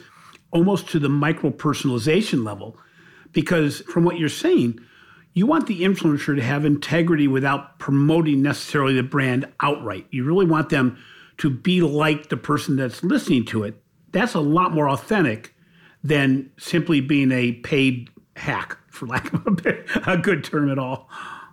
almost 0.50 0.88
to 0.90 0.98
the 0.98 1.08
micro 1.08 1.50
personalization 1.50 2.44
level. 2.44 2.76
Because 3.32 3.80
from 3.82 4.04
what 4.04 4.18
you're 4.18 4.28
saying, 4.28 4.80
you 5.34 5.46
want 5.46 5.66
the 5.66 5.82
influencer 5.82 6.34
to 6.34 6.42
have 6.42 6.64
integrity 6.64 7.28
without 7.28 7.78
promoting 7.78 8.42
necessarily 8.42 8.94
the 8.94 9.02
brand 9.02 9.46
outright. 9.60 10.06
You 10.10 10.24
really 10.24 10.46
want 10.46 10.70
them 10.70 10.98
to 11.38 11.48
be 11.48 11.80
like 11.80 12.28
the 12.28 12.36
person 12.36 12.76
that's 12.76 13.04
listening 13.04 13.44
to 13.46 13.62
it. 13.62 13.80
That's 14.10 14.34
a 14.34 14.40
lot 14.40 14.72
more 14.72 14.88
authentic 14.88 15.54
than 16.02 16.50
simply 16.58 17.00
being 17.00 17.30
a 17.30 17.52
paid 17.52 18.10
hack, 18.34 18.76
for 18.88 19.06
lack 19.06 19.32
of 19.32 19.64
a, 19.64 20.12
a 20.12 20.16
good 20.16 20.42
term 20.42 20.70
at 20.70 20.78
all. 20.78 21.08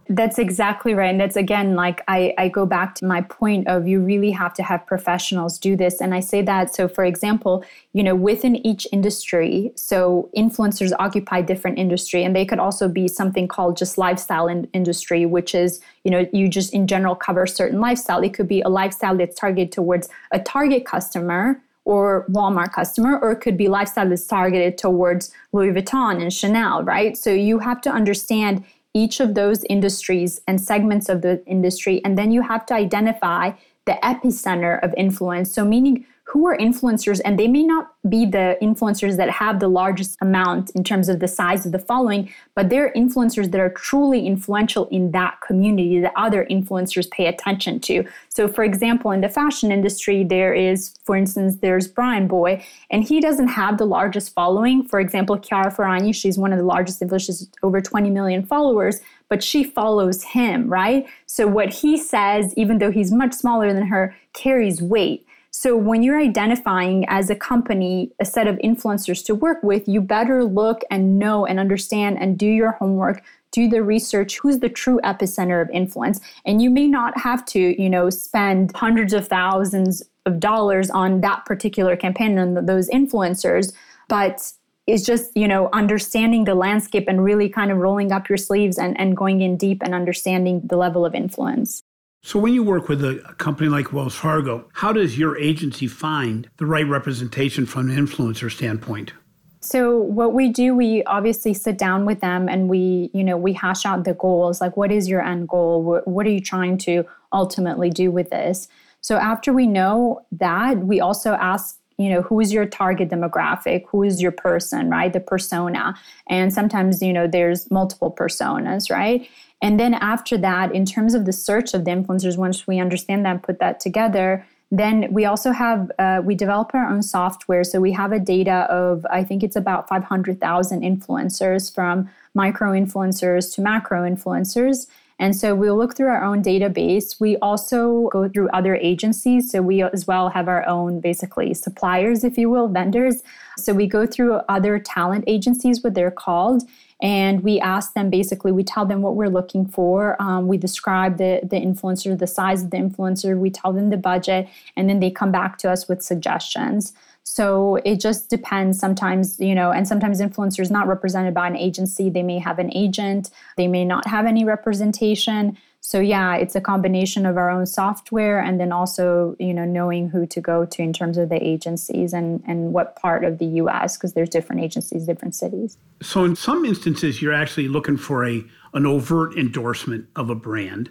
That's 0.10 0.40
exactly 0.40 0.94
right. 0.94 1.10
And 1.10 1.20
that's 1.20 1.36
again, 1.36 1.76
like 1.76 2.02
I, 2.08 2.34
I 2.38 2.48
go 2.48 2.66
back 2.66 2.96
to 2.96 3.06
my 3.06 3.22
point 3.22 3.68
of 3.68 3.88
you 3.88 4.00
really 4.00 4.32
have 4.32 4.54
to 4.54 4.64
have 4.64 4.86
professionals 4.86 5.60
do 5.60 5.76
this. 5.76 6.00
And 6.00 6.14
I 6.14 6.22
say 6.22 6.42
that, 6.44 6.74
so 6.74 6.88
for 6.88 7.04
example, 7.04 7.66
you 7.92 8.04
know, 8.04 8.16
within 8.16 8.56
each 8.66 8.88
industry, 8.94 9.72
so 9.76 10.30
influencers 10.36 10.94
occupy 11.00 11.42
different 11.42 11.78
industry, 11.78 12.24
and 12.24 12.36
they 12.36 12.46
could 12.46 12.60
also 12.60 12.88
be 12.88 13.08
something 13.08 13.48
called 13.48 13.76
just 13.76 13.98
lifestyle 13.98 14.48
in, 14.48 14.66
industry, 14.74 15.26
which 15.26 15.54
is, 15.54 15.82
you 16.04 16.12
know, 16.12 16.26
you 16.32 16.48
just 16.48 16.74
in 16.74 16.88
general 16.88 17.16
cover 17.16 17.46
certain 17.46 17.82
lifestyle. 17.82 18.24
It 18.24 18.34
could 18.34 18.48
be 18.48 18.62
a 18.62 18.70
lifestyle 18.70 19.18
that's 19.18 19.38
targeted 19.38 19.74
towards 19.74 20.08
a 20.32 20.40
target 20.40 20.86
customer 20.86 21.62
or 21.84 22.26
Walmart 22.30 22.74
customer, 22.74 23.18
or 23.20 23.32
it 23.32 23.38
could 23.38 23.58
be 23.58 23.70
lifestyle 23.70 24.10
that's 24.10 24.26
targeted 24.26 24.78
towards 24.78 25.32
Louis 25.54 25.72
Vuitton 25.72 26.22
and 26.22 26.34
Chanel, 26.34 26.84
right? 26.84 27.18
So 27.18 27.30
you 27.32 27.60
have 27.60 27.80
to 27.82 27.90
understand 27.90 28.66
each 28.98 29.20
of 29.20 29.36
those 29.36 29.64
industries 29.66 30.42
and 30.48 30.60
segments 30.60 31.08
of 31.10 31.22
the 31.22 31.44
industry. 31.46 32.02
And 32.04 32.18
then 32.18 32.32
you 32.32 32.42
have 32.42 32.66
to 32.68 32.74
identify 32.74 33.52
the 33.86 33.98
epicenter 34.04 34.84
of 34.84 34.94
influence. 34.98 35.54
So, 35.54 35.64
meaning 35.64 36.06
who 36.28 36.46
are 36.46 36.58
influencers, 36.58 37.22
and 37.24 37.40
they 37.40 37.48
may 37.48 37.64
not 37.64 37.94
be 38.10 38.26
the 38.26 38.58
influencers 38.62 39.16
that 39.16 39.30
have 39.30 39.62
the 39.62 39.70
largest 39.70 40.18
amount 40.20 40.70
in 40.72 40.84
terms 40.84 41.08
of 41.08 41.22
the 41.22 41.28
size 41.28 41.66
of 41.66 41.72
the 41.72 41.80
following, 41.80 42.30
but 42.54 42.70
they're 42.70 42.92
influencers 42.98 43.50
that 43.52 43.62
are 43.62 43.70
truly 43.70 44.28
influential 44.28 44.90
in 44.90 45.12
that 45.12 45.40
community 45.40 46.02
that 46.02 46.12
other 46.18 46.46
influencers 46.52 47.10
pay 47.12 47.28
attention 47.28 47.80
to. 47.80 48.04
So, 48.28 48.50
for 48.50 48.66
example, 48.66 49.12
in 49.12 49.22
the 49.22 49.30
fashion 49.30 49.72
industry, 49.72 50.26
there 50.26 50.54
is, 50.54 50.96
for 51.06 51.16
instance, 51.16 51.58
there's 51.62 51.88
Bryanboy, 51.88 52.62
and 52.92 53.06
he 53.06 53.22
doesn't 53.22 53.48
have 53.48 53.78
the 53.78 53.86
largest 53.86 54.34
following. 54.34 54.84
For 54.84 55.00
example, 55.00 55.38
Chiara 55.38 55.72
Ferragni, 55.72 56.14
she's 56.14 56.38
one 56.38 56.52
of 56.52 56.60
the 56.60 56.66
largest 56.66 57.00
influencers, 57.00 57.48
over 57.64 57.80
20 57.80 58.10
million 58.10 58.46
followers, 58.46 59.00
but 59.30 59.42
she 59.42 59.64
follows 59.64 60.24
him, 60.24 60.68
right? 60.68 61.08
So, 61.26 61.48
what 61.48 61.70
he 61.70 61.98
says, 61.98 62.54
even 62.58 62.80
though 62.80 62.92
he's 62.92 63.14
much 63.14 63.34
smaller 63.34 63.72
than 63.72 63.88
her, 63.88 64.14
carries 64.34 64.82
weight. 64.82 65.27
So 65.52 65.76
when 65.76 66.04
you're 66.04 66.20
identifying 66.20 67.06
as 67.08 67.30
a 67.30 67.36
company 67.36 68.12
a 68.20 68.26
set 68.26 68.48
of 68.48 68.58
influencers 68.58 69.26
to 69.26 69.36
work 69.36 69.64
with, 69.64 69.88
you 69.88 70.02
better 70.02 70.44
look 70.44 70.82
and 70.92 71.18
know 71.18 71.46
and 71.46 71.60
understand 71.60 72.18
and 72.20 72.38
do 72.38 72.48
your 72.48 72.74
homework 72.74 73.24
do 73.52 73.70
the 73.70 73.82
research 73.82 74.40
who's 74.40 74.60
the 74.60 74.70
true 74.70 75.00
epicenter 75.06 75.62
of 75.62 75.70
influence. 75.72 76.20
And 76.46 76.62
you 76.62 76.70
may 76.70 76.86
not 76.86 77.18
have 77.18 77.46
to 77.46 77.82
you 77.82 77.90
know 77.90 78.10
spend 78.10 78.76
hundreds 78.76 79.14
of 79.14 79.28
thousands 79.28 80.04
of 80.28 80.40
dollars 80.40 80.90
on 80.90 81.22
that 81.22 81.46
particular 81.46 81.96
campaign 81.96 82.38
and 82.38 82.68
those 82.68 82.90
influencers 82.90 83.74
but 84.08 84.52
it's 84.86 85.04
just 85.04 85.36
you 85.36 85.48
know 85.48 85.70
understanding 85.74 86.44
the 86.44 86.56
landscape 86.56 87.06
and 87.08 87.24
really 87.24 87.50
kind 87.50 87.72
of 87.72 87.78
rolling 87.78 88.12
up 88.12 88.30
your 88.30 88.38
sleeves 88.38 88.78
and, 88.78 89.00
and 89.00 89.16
going 89.18 89.42
in 89.42 89.58
deep 89.58 89.82
and 89.82 89.96
understanding 89.96 90.62
the 90.66 90.78
level 90.78 91.06
of 91.06 91.16
influence 91.16 91.84
so, 92.28 92.40
when 92.40 92.54
you 92.54 92.62
work 92.62 92.90
with 92.90 93.06
a, 93.06 93.20
company 93.38 93.70
like 93.70 93.94
Wells 93.94 94.14
Fargo, 94.14 94.68
how 94.74 94.92
does 94.92 95.18
your 95.18 95.38
agency 95.38 95.88
find 95.88 96.50
the 96.58 96.66
right 96.66 96.86
representation 96.86 97.66
from 97.66 97.90
an 97.90 97.96
influencer 97.96 98.52
standpoint? 98.52 99.14
So 99.62 99.98
what 99.98 100.34
we 100.34 100.50
do, 100.50 100.76
we 100.76 101.06
obviously 101.06 101.54
sit 101.54 101.78
down 101.78 102.06
with 102.06 102.20
them 102.20 102.50
and 102.50 102.68
we, 102.68 103.12
you 103.14 103.24
know, 103.24 103.38
we 103.38 103.54
hash 103.54 103.86
out 103.86 104.04
the 104.04 104.14
goals. 104.14 104.60
Like, 104.60 104.76
what 104.76 104.92
is 104.92 105.08
your 105.08 105.24
end 105.24 105.48
goal? 105.48 106.02
What, 106.04 106.26
are 106.26 106.30
you 106.30 106.42
trying 106.42 106.78
to 106.80 107.06
ultimately 107.32 107.90
do 107.90 108.12
with 108.12 108.30
this? 108.30 108.68
So 109.00 109.16
after 109.16 109.54
we 109.54 109.66
know 109.66 110.26
that, 110.34 110.80
we 110.80 111.00
also 111.00 111.32
ask 111.32 111.77
you 111.98 112.10
know 112.10 112.22
who 112.22 112.40
is 112.40 112.54
your 112.54 112.66
target 112.66 113.10
demographic 113.10 113.84
who 113.90 114.04
is 114.04 114.22
your 114.22 114.32
person 114.32 114.90
right 114.90 115.14
the 115.14 115.20
persona 115.20 115.96
and 116.28 116.54
sometimes 116.54 117.02
you 117.02 117.12
know 117.12 117.28
there's 117.28 117.70
multiple 117.72 118.12
personas 118.12 118.92
right 118.92 119.30
and 119.62 119.80
then 119.80 119.96
after 119.96 120.38
that, 120.38 120.74
in 120.74 120.86
terms 120.86 121.14
of 121.16 121.26
the 121.26 121.34
search 121.34 121.74
of 121.74 121.86
the 121.86 121.92
influencers, 121.92 122.38
once 122.38 122.68
we 122.68 122.80
understand 122.80 123.26
that 123.26 123.32
and 123.32 123.44
put 123.44 123.60
that 123.60 123.80
together, 123.80 124.46
then 124.70 125.12
we 125.12 125.26
also 125.26 125.52
have 125.52 125.92
uh, 125.98 126.22
we 126.24 126.36
develop 126.36 126.76
our 126.76 126.88
own 126.88 127.02
software. 127.02 127.64
So 127.64 127.80
we 127.80 127.94
have 127.94 128.12
a 128.12 128.20
data 128.20 128.68
of 128.70 129.06
I 129.10 129.24
think 129.24 129.44
it's 129.44 129.56
about 129.56 129.88
500,000 129.88 130.82
influencers 130.82 131.74
from 131.74 132.10
micro 132.34 132.74
influencers 132.74 133.54
to 133.56 133.62
macro 133.62 134.08
influencers. 134.08 134.88
And 135.20 135.36
so 135.36 135.56
we'll 135.56 135.78
look 135.78 135.96
through 135.96 136.10
our 136.10 136.24
own 136.24 136.44
database. 136.44 137.20
We 137.20 137.38
also 137.38 138.10
go 138.10 138.30
through 138.30 138.50
other 138.50 138.76
agencies. 138.76 139.52
So 139.52 139.62
we 139.62 139.82
as 139.82 140.06
well 140.06 140.30
have 140.30 140.48
our 140.48 140.68
own 140.68 141.00
basically 141.00 141.54
suppliers, 141.54 142.24
if 142.24 142.38
you 142.38 142.50
will, 142.50 142.68
vendors. 142.68 143.24
So 143.58 143.74
we 143.74 143.88
go 143.88 144.06
through 144.06 144.36
other 144.48 144.78
talent 144.78 145.24
agencies, 145.28 145.84
what 145.84 145.96
they're 145.96 146.12
called, 146.12 146.64
and 147.02 147.44
we 147.44 147.60
ask 147.60 147.94
them 147.94 148.10
basically 148.10 148.52
we 148.52 148.64
tell 148.64 148.86
them 148.86 149.02
what 149.02 149.16
we're 149.16 149.30
looking 149.30 149.68
for 149.68 150.20
um, 150.22 150.48
we 150.48 150.58
describe 150.58 151.18
the 151.18 151.40
the 151.44 151.56
influencer 151.56 152.18
the 152.18 152.28
size 152.28 152.64
of 152.64 152.72
the 152.72 152.78
influencer 152.78 153.38
we 153.38 153.50
tell 153.50 153.72
them 153.72 153.90
the 153.90 153.98
budget 153.98 154.48
and 154.76 154.90
then 154.90 155.00
they 155.00 155.12
come 155.12 155.32
back 155.32 155.58
to 155.58 155.70
us 155.70 155.88
with 155.88 156.02
suggestions 156.02 156.94
so 157.30 157.76
it 157.84 158.00
just 158.00 158.30
depends 158.30 158.80
sometimes 158.80 159.38
you 159.38 159.54
know 159.54 159.70
and 159.70 159.86
sometimes 159.86 160.22
influencers 160.22 160.72
not 160.72 160.88
represented 160.88 161.34
by 161.34 161.46
an 161.46 161.58
agency 161.58 162.10
they 162.10 162.24
may 162.24 162.40
have 162.40 162.58
an 162.58 162.72
agent 162.74 163.32
they 163.58 163.68
may 163.68 163.84
not 163.84 164.08
have 164.08 164.26
any 164.26 164.46
representation. 164.46 165.58
So 165.82 166.00
yeah 166.00 166.38
it's 166.38 166.56
a 166.56 166.62
combination 166.62 167.26
of 167.26 167.36
our 167.36 167.50
own 167.50 167.66
software 167.66 168.40
and 168.40 168.62
then 168.62 168.72
also 168.72 169.36
you 169.40 169.54
know 169.54 169.66
knowing 169.66 170.08
who 170.08 170.26
to 170.26 170.40
go 170.40 170.64
to 170.64 170.82
in 170.82 170.94
terms 170.94 171.18
of 171.18 171.28
the 171.28 171.46
agencies 171.46 172.14
and 172.14 172.42
and 172.48 172.72
what 172.72 172.96
part 172.96 173.26
of 173.26 173.40
the 173.40 173.48
us 173.48 173.98
because 173.98 174.14
there's 174.14 174.30
different 174.30 174.62
agencies 174.62 175.06
different 175.06 175.36
cities. 175.36 175.78
So 176.02 176.24
in 176.24 176.38
some 176.38 176.64
instances 176.64 177.22
you're 177.22 177.34
actually 177.34 177.68
looking 177.68 177.98
for 177.98 178.26
a 178.26 178.42
an 178.74 178.86
overt 178.86 179.38
endorsement 179.38 180.08
of 180.16 180.30
a 180.30 180.36
brand. 180.36 180.90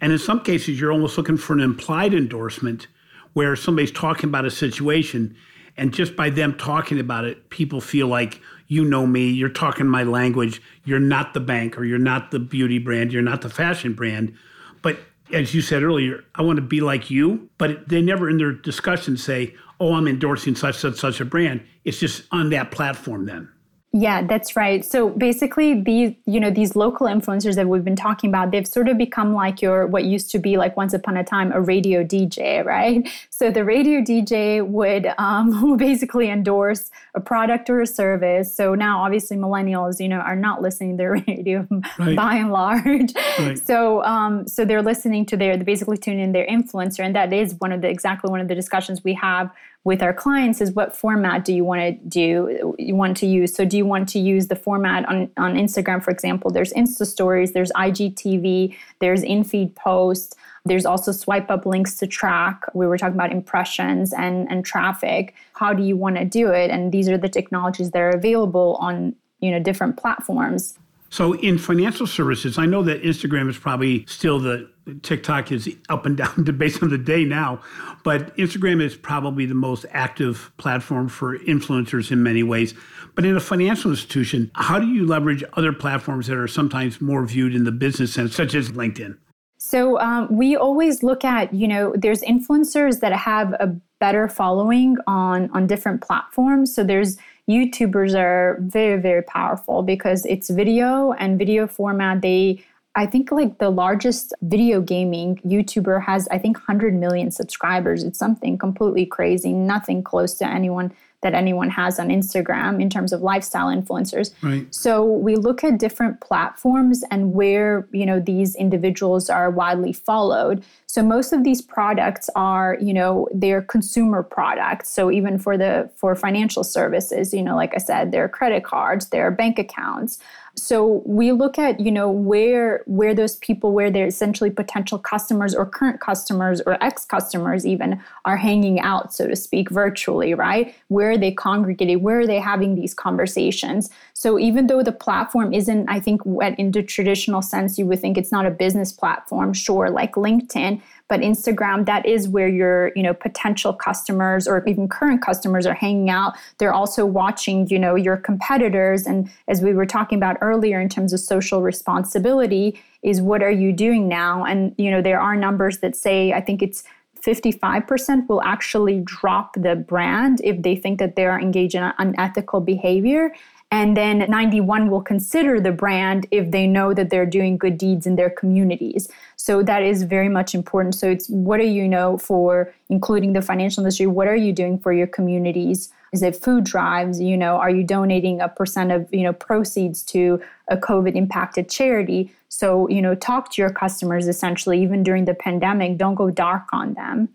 And 0.00 0.12
in 0.12 0.18
some 0.18 0.40
cases 0.40 0.80
you're 0.80 0.92
almost 0.92 1.18
looking 1.18 1.36
for 1.36 1.52
an 1.52 1.60
implied 1.60 2.14
endorsement 2.14 2.86
where 3.34 3.54
somebody's 3.54 3.92
talking 3.92 4.30
about 4.30 4.46
a 4.46 4.50
situation 4.50 5.36
and 5.76 5.92
just 5.92 6.16
by 6.16 6.30
them 6.30 6.56
talking 6.56 7.00
about 7.00 7.24
it 7.24 7.50
people 7.50 7.80
feel 7.80 8.06
like 8.06 8.40
you 8.66 8.84
know 8.84 9.06
me, 9.06 9.30
you're 9.30 9.48
talking 9.48 9.86
my 9.86 10.02
language, 10.02 10.62
you're 10.84 11.00
not 11.00 11.34
the 11.34 11.40
bank 11.40 11.78
or 11.78 11.84
you're 11.84 11.98
not 11.98 12.30
the 12.30 12.38
beauty 12.38 12.78
brand, 12.78 13.12
you're 13.12 13.22
not 13.22 13.42
the 13.42 13.50
fashion 13.50 13.94
brand. 13.94 14.34
But 14.82 14.98
as 15.32 15.54
you 15.54 15.60
said 15.60 15.82
earlier, 15.82 16.24
I 16.34 16.42
want 16.42 16.56
to 16.56 16.62
be 16.62 16.80
like 16.80 17.10
you, 17.10 17.48
but 17.58 17.88
they 17.88 18.00
never 18.00 18.28
in 18.28 18.38
their 18.38 18.52
discussion 18.52 19.16
say, 19.16 19.54
oh, 19.80 19.94
I'm 19.94 20.08
endorsing 20.08 20.54
such, 20.54 20.76
such, 20.76 20.96
such 20.96 21.20
a 21.20 21.24
brand. 21.24 21.62
It's 21.84 21.98
just 21.98 22.24
on 22.30 22.50
that 22.50 22.70
platform 22.70 23.26
then. 23.26 23.48
Yeah, 23.96 24.26
that's 24.26 24.56
right. 24.56 24.84
So 24.84 25.10
basically 25.10 25.80
these, 25.80 26.14
you 26.26 26.40
know, 26.40 26.50
these 26.50 26.74
local 26.74 27.06
influencers 27.06 27.54
that 27.54 27.68
we've 27.68 27.84
been 27.84 27.94
talking 27.94 28.28
about, 28.28 28.50
they've 28.50 28.66
sort 28.66 28.88
of 28.88 28.98
become 28.98 29.34
like 29.34 29.62
your 29.62 29.86
what 29.86 30.02
used 30.02 30.32
to 30.32 30.40
be 30.40 30.56
like 30.56 30.76
once 30.76 30.92
upon 30.92 31.16
a 31.16 31.22
time 31.22 31.52
a 31.52 31.60
radio 31.60 32.02
DJ, 32.02 32.64
right? 32.64 33.08
So 33.30 33.52
the 33.52 33.64
radio 33.64 34.00
DJ 34.00 34.66
would 34.66 35.12
um, 35.16 35.76
basically 35.76 36.28
endorse 36.28 36.90
a 37.14 37.20
product 37.20 37.70
or 37.70 37.82
a 37.82 37.86
service. 37.86 38.52
So 38.52 38.74
now 38.74 39.04
obviously 39.04 39.36
millennials, 39.36 40.00
you 40.00 40.08
know, 40.08 40.18
are 40.18 40.34
not 40.34 40.60
listening 40.60 40.94
to 40.94 40.96
their 40.96 41.12
radio 41.28 41.64
right. 42.00 42.16
by 42.16 42.34
and 42.34 42.50
large. 42.50 43.14
Right. 43.38 43.56
So 43.56 44.02
um, 44.02 44.48
so 44.48 44.64
they're 44.64 44.82
listening 44.82 45.24
to 45.26 45.36
their, 45.36 45.56
they 45.56 45.62
basically 45.62 45.98
tune 45.98 46.18
in 46.18 46.32
their 46.32 46.48
influencer. 46.48 47.04
And 47.04 47.14
that 47.14 47.32
is 47.32 47.54
one 47.60 47.70
of 47.70 47.80
the 47.80 47.90
exactly 47.90 48.28
one 48.28 48.40
of 48.40 48.48
the 48.48 48.56
discussions 48.56 49.04
we 49.04 49.14
have 49.14 49.52
with 49.84 50.02
our 50.02 50.14
clients 50.14 50.60
is 50.62 50.72
what 50.72 50.96
format 50.96 51.44
do 51.44 51.52
you 51.54 51.62
want 51.62 51.80
to 51.80 51.92
do 52.08 52.74
you 52.78 52.94
want 52.94 53.16
to 53.18 53.26
use. 53.26 53.54
So 53.54 53.64
do 53.64 53.76
you 53.76 53.86
want 53.86 54.08
to 54.10 54.18
use 54.18 54.48
the 54.48 54.56
format 54.56 55.06
on, 55.08 55.30
on 55.36 55.54
instagram? 55.54 56.02
For 56.02 56.10
example 56.10 56.50
there's 56.50 56.72
insta 56.72 57.06
stories 57.06 57.52
there's 57.52 57.70
igtv 57.72 58.74
there's 59.00 59.22
in-feed 59.22 59.76
posts 59.76 60.34
there's 60.66 60.86
also 60.86 61.12
swipe 61.12 61.50
up 61.50 61.66
links 61.66 61.96
to 61.98 62.06
track. 62.06 62.62
We 62.72 62.86
were 62.86 62.96
talking 62.96 63.14
about 63.14 63.32
impressions 63.32 64.14
and 64.14 64.50
and 64.50 64.64
traffic. 64.64 65.34
How 65.52 65.74
do 65.74 65.82
you 65.82 65.96
want 65.96 66.16
to 66.16 66.24
do 66.24 66.50
it? 66.50 66.70
And 66.70 66.90
these 66.90 67.08
are 67.08 67.18
the 67.18 67.28
technologies 67.28 67.90
that 67.90 68.00
are 68.00 68.10
available 68.10 68.78
on 68.80 69.14
you 69.40 69.50
know 69.50 69.60
different 69.60 69.98
platforms 69.98 70.78
so 71.14 71.34
in 71.34 71.58
financial 71.58 72.08
services, 72.08 72.58
I 72.58 72.66
know 72.66 72.82
that 72.82 73.04
Instagram 73.04 73.48
is 73.48 73.56
probably 73.56 74.04
still 74.08 74.40
the 74.40 74.68
TikTok 75.04 75.52
is 75.52 75.72
up 75.88 76.06
and 76.06 76.16
down 76.16 76.42
based 76.58 76.82
on 76.82 76.88
the 76.88 76.98
day 76.98 77.24
now, 77.24 77.60
but 78.02 78.36
Instagram 78.36 78.82
is 78.82 78.96
probably 78.96 79.46
the 79.46 79.54
most 79.54 79.86
active 79.92 80.50
platform 80.56 81.08
for 81.08 81.38
influencers 81.38 82.10
in 82.10 82.24
many 82.24 82.42
ways. 82.42 82.74
But 83.14 83.24
in 83.24 83.36
a 83.36 83.40
financial 83.40 83.92
institution, 83.92 84.50
how 84.56 84.80
do 84.80 84.88
you 84.88 85.06
leverage 85.06 85.44
other 85.52 85.72
platforms 85.72 86.26
that 86.26 86.36
are 86.36 86.48
sometimes 86.48 87.00
more 87.00 87.24
viewed 87.24 87.54
in 87.54 87.62
the 87.62 87.70
business 87.70 88.12
sense, 88.12 88.34
such 88.34 88.56
as 88.56 88.70
LinkedIn? 88.70 89.16
So 89.56 90.00
um, 90.00 90.26
we 90.36 90.56
always 90.56 91.04
look 91.04 91.24
at, 91.24 91.54
you 91.54 91.68
know, 91.68 91.94
there's 91.96 92.22
influencers 92.22 92.98
that 93.00 93.12
have 93.12 93.52
a 93.60 93.68
better 94.00 94.26
following 94.26 94.96
on 95.06 95.48
on 95.52 95.68
different 95.68 96.02
platforms. 96.02 96.74
So 96.74 96.82
there's 96.82 97.18
YouTubers 97.48 98.18
are 98.18 98.58
very, 98.60 99.00
very 99.00 99.22
powerful 99.22 99.82
because 99.82 100.24
it's 100.26 100.48
video 100.48 101.12
and 101.12 101.38
video 101.38 101.66
format. 101.66 102.22
They, 102.22 102.64
I 102.94 103.06
think, 103.06 103.30
like 103.30 103.58
the 103.58 103.70
largest 103.70 104.32
video 104.42 104.80
gaming 104.80 105.40
YouTuber 105.44 106.04
has, 106.04 106.26
I 106.28 106.38
think, 106.38 106.56
100 106.56 106.94
million 106.94 107.30
subscribers. 107.30 108.02
It's 108.02 108.18
something 108.18 108.56
completely 108.56 109.04
crazy, 109.04 109.52
nothing 109.52 110.02
close 110.02 110.34
to 110.34 110.46
anyone 110.46 110.92
that 111.24 111.32
anyone 111.32 111.70
has 111.70 111.98
on 111.98 112.08
Instagram 112.08 112.80
in 112.82 112.90
terms 112.90 113.10
of 113.10 113.22
lifestyle 113.22 113.68
influencers. 113.68 114.34
Right. 114.42 114.72
So 114.72 115.02
we 115.02 115.36
look 115.36 115.64
at 115.64 115.78
different 115.78 116.20
platforms 116.20 117.02
and 117.10 117.32
where, 117.32 117.88
you 117.92 118.04
know, 118.04 118.20
these 118.20 118.54
individuals 118.54 119.30
are 119.30 119.50
widely 119.50 119.94
followed. 119.94 120.62
So 120.86 121.02
most 121.02 121.32
of 121.32 121.42
these 121.42 121.62
products 121.62 122.28
are, 122.36 122.76
you 122.78 122.92
know, 122.92 123.26
they're 123.34 123.62
consumer 123.62 124.22
products. 124.22 124.90
So 124.90 125.10
even 125.10 125.38
for 125.38 125.56
the 125.56 125.90
for 125.96 126.14
financial 126.14 126.62
services, 126.62 127.32
you 127.32 127.42
know, 127.42 127.56
like 127.56 127.72
I 127.74 127.78
said, 127.78 128.12
they're 128.12 128.28
credit 128.28 128.62
cards, 128.62 129.08
they're 129.08 129.30
bank 129.30 129.58
accounts. 129.58 130.18
So 130.56 131.02
we 131.04 131.32
look 131.32 131.58
at, 131.58 131.80
you 131.80 131.90
know, 131.90 132.10
where 132.10 132.82
where 132.86 133.14
those 133.14 133.36
people, 133.36 133.72
where 133.72 133.90
they're 133.90 134.06
essentially 134.06 134.50
potential 134.50 134.98
customers 134.98 135.54
or 135.54 135.66
current 135.66 136.00
customers 136.00 136.60
or 136.64 136.82
ex-customers 136.82 137.66
even 137.66 138.00
are 138.24 138.36
hanging 138.36 138.78
out, 138.78 139.12
so 139.12 139.26
to 139.26 139.34
speak, 139.34 139.68
virtually, 139.68 140.32
right? 140.32 140.74
Where 140.88 141.10
are 141.10 141.18
they 141.18 141.32
congregating? 141.32 142.02
Where 142.02 142.20
are 142.20 142.26
they 142.26 142.38
having 142.38 142.76
these 142.76 142.94
conversations? 142.94 143.90
So 144.12 144.38
even 144.38 144.68
though 144.68 144.82
the 144.82 144.92
platform 144.92 145.52
isn't, 145.52 145.88
I 145.88 145.98
think, 145.98 146.22
in 146.56 146.70
the 146.70 146.82
traditional 146.82 147.42
sense 147.42 147.78
you 147.78 147.86
would 147.86 148.00
think 148.00 148.16
it's 148.16 148.32
not 148.32 148.46
a 148.46 148.50
business 148.50 148.92
platform, 148.92 149.54
sure, 149.54 149.90
like 149.90 150.12
LinkedIn, 150.14 150.80
but 151.08 151.20
Instagram, 151.20 151.84
that 151.86 152.06
is 152.06 152.28
where 152.28 152.48
your, 152.48 152.90
you 152.96 153.02
know, 153.02 153.12
potential 153.12 153.72
customers 153.72 154.48
or 154.48 154.66
even 154.66 154.88
current 154.88 155.22
customers 155.22 155.66
are 155.66 155.74
hanging 155.74 156.08
out. 156.08 156.34
They're 156.58 156.72
also 156.72 157.04
watching, 157.04 157.68
you 157.68 157.78
know, 157.78 157.94
your 157.94 158.16
competitors. 158.16 159.06
And 159.06 159.30
as 159.46 159.60
we 159.60 159.74
were 159.74 159.86
talking 159.86 160.16
about 160.16 160.38
earlier 160.40 160.80
in 160.80 160.88
terms 160.88 161.12
of 161.12 161.20
social 161.20 161.60
responsibility, 161.60 162.80
is 163.02 163.20
what 163.20 163.42
are 163.42 163.50
you 163.50 163.72
doing 163.72 164.08
now? 164.08 164.44
And, 164.44 164.74
you 164.78 164.90
know, 164.90 165.02
there 165.02 165.20
are 165.20 165.36
numbers 165.36 165.78
that 165.78 165.94
say, 165.94 166.32
I 166.32 166.40
think 166.40 166.62
it's 166.62 166.84
55% 167.24 168.28
will 168.28 168.42
actually 168.42 169.00
drop 169.00 169.54
the 169.54 169.76
brand 169.76 170.40
if 170.44 170.62
they 170.62 170.76
think 170.76 170.98
that 170.98 171.16
they 171.16 171.26
are 171.26 171.40
engaged 171.40 171.74
in 171.74 171.92
unethical 171.98 172.60
behavior. 172.60 173.34
And 173.70 173.96
then 173.96 174.26
91 174.28 174.88
will 174.88 175.02
consider 175.02 175.60
the 175.60 175.72
brand 175.72 176.26
if 176.30 176.52
they 176.52 176.66
know 176.66 176.94
that 176.94 177.10
they're 177.10 177.26
doing 177.26 177.56
good 177.56 177.76
deeds 177.76 178.06
in 178.06 178.14
their 178.14 178.30
communities. 178.30 179.08
So 179.36 179.62
that 179.64 179.82
is 179.82 180.04
very 180.04 180.28
much 180.28 180.54
important. 180.54 180.94
So 180.94 181.10
it's 181.10 181.28
what 181.28 181.58
do 181.58 181.66
you 181.66 181.88
know 181.88 182.16
for 182.16 182.72
including 182.88 183.32
the 183.32 183.42
financial 183.42 183.82
industry? 183.82 184.06
What 184.06 184.28
are 184.28 184.36
you 184.36 184.52
doing 184.52 184.78
for 184.78 184.92
your 184.92 185.08
communities? 185.08 185.92
Is 186.12 186.22
it 186.22 186.36
food 186.36 186.62
drives? 186.62 187.20
You 187.20 187.36
know, 187.36 187.56
are 187.56 187.70
you 187.70 187.82
donating 187.82 188.40
a 188.40 188.48
percent 188.48 188.92
of, 188.92 189.12
you 189.12 189.24
know, 189.24 189.32
proceeds 189.32 190.04
to 190.04 190.40
a 190.68 190.76
COVID 190.76 191.16
impacted 191.16 191.68
charity? 191.68 192.30
So, 192.48 192.88
you 192.88 193.02
know, 193.02 193.16
talk 193.16 193.50
to 193.54 193.62
your 193.62 193.70
customers 193.70 194.28
essentially, 194.28 194.80
even 194.80 195.02
during 195.02 195.24
the 195.24 195.34
pandemic. 195.34 195.98
Don't 195.98 196.14
go 196.14 196.30
dark 196.30 196.68
on 196.72 196.94
them. 196.94 197.28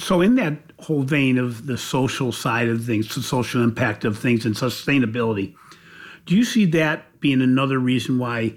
So, 0.00 0.20
in 0.20 0.34
that 0.34 0.54
whole 0.80 1.02
vein 1.02 1.38
of 1.38 1.66
the 1.66 1.78
social 1.78 2.32
side 2.32 2.68
of 2.68 2.84
things, 2.84 3.14
the 3.14 3.22
social 3.22 3.62
impact 3.62 4.04
of 4.04 4.18
things, 4.18 4.44
and 4.44 4.56
sustainability, 4.56 5.54
do 6.24 6.36
you 6.36 6.44
see 6.44 6.64
that 6.66 7.20
being 7.20 7.42
another 7.42 7.78
reason 7.78 8.18
why 8.18 8.54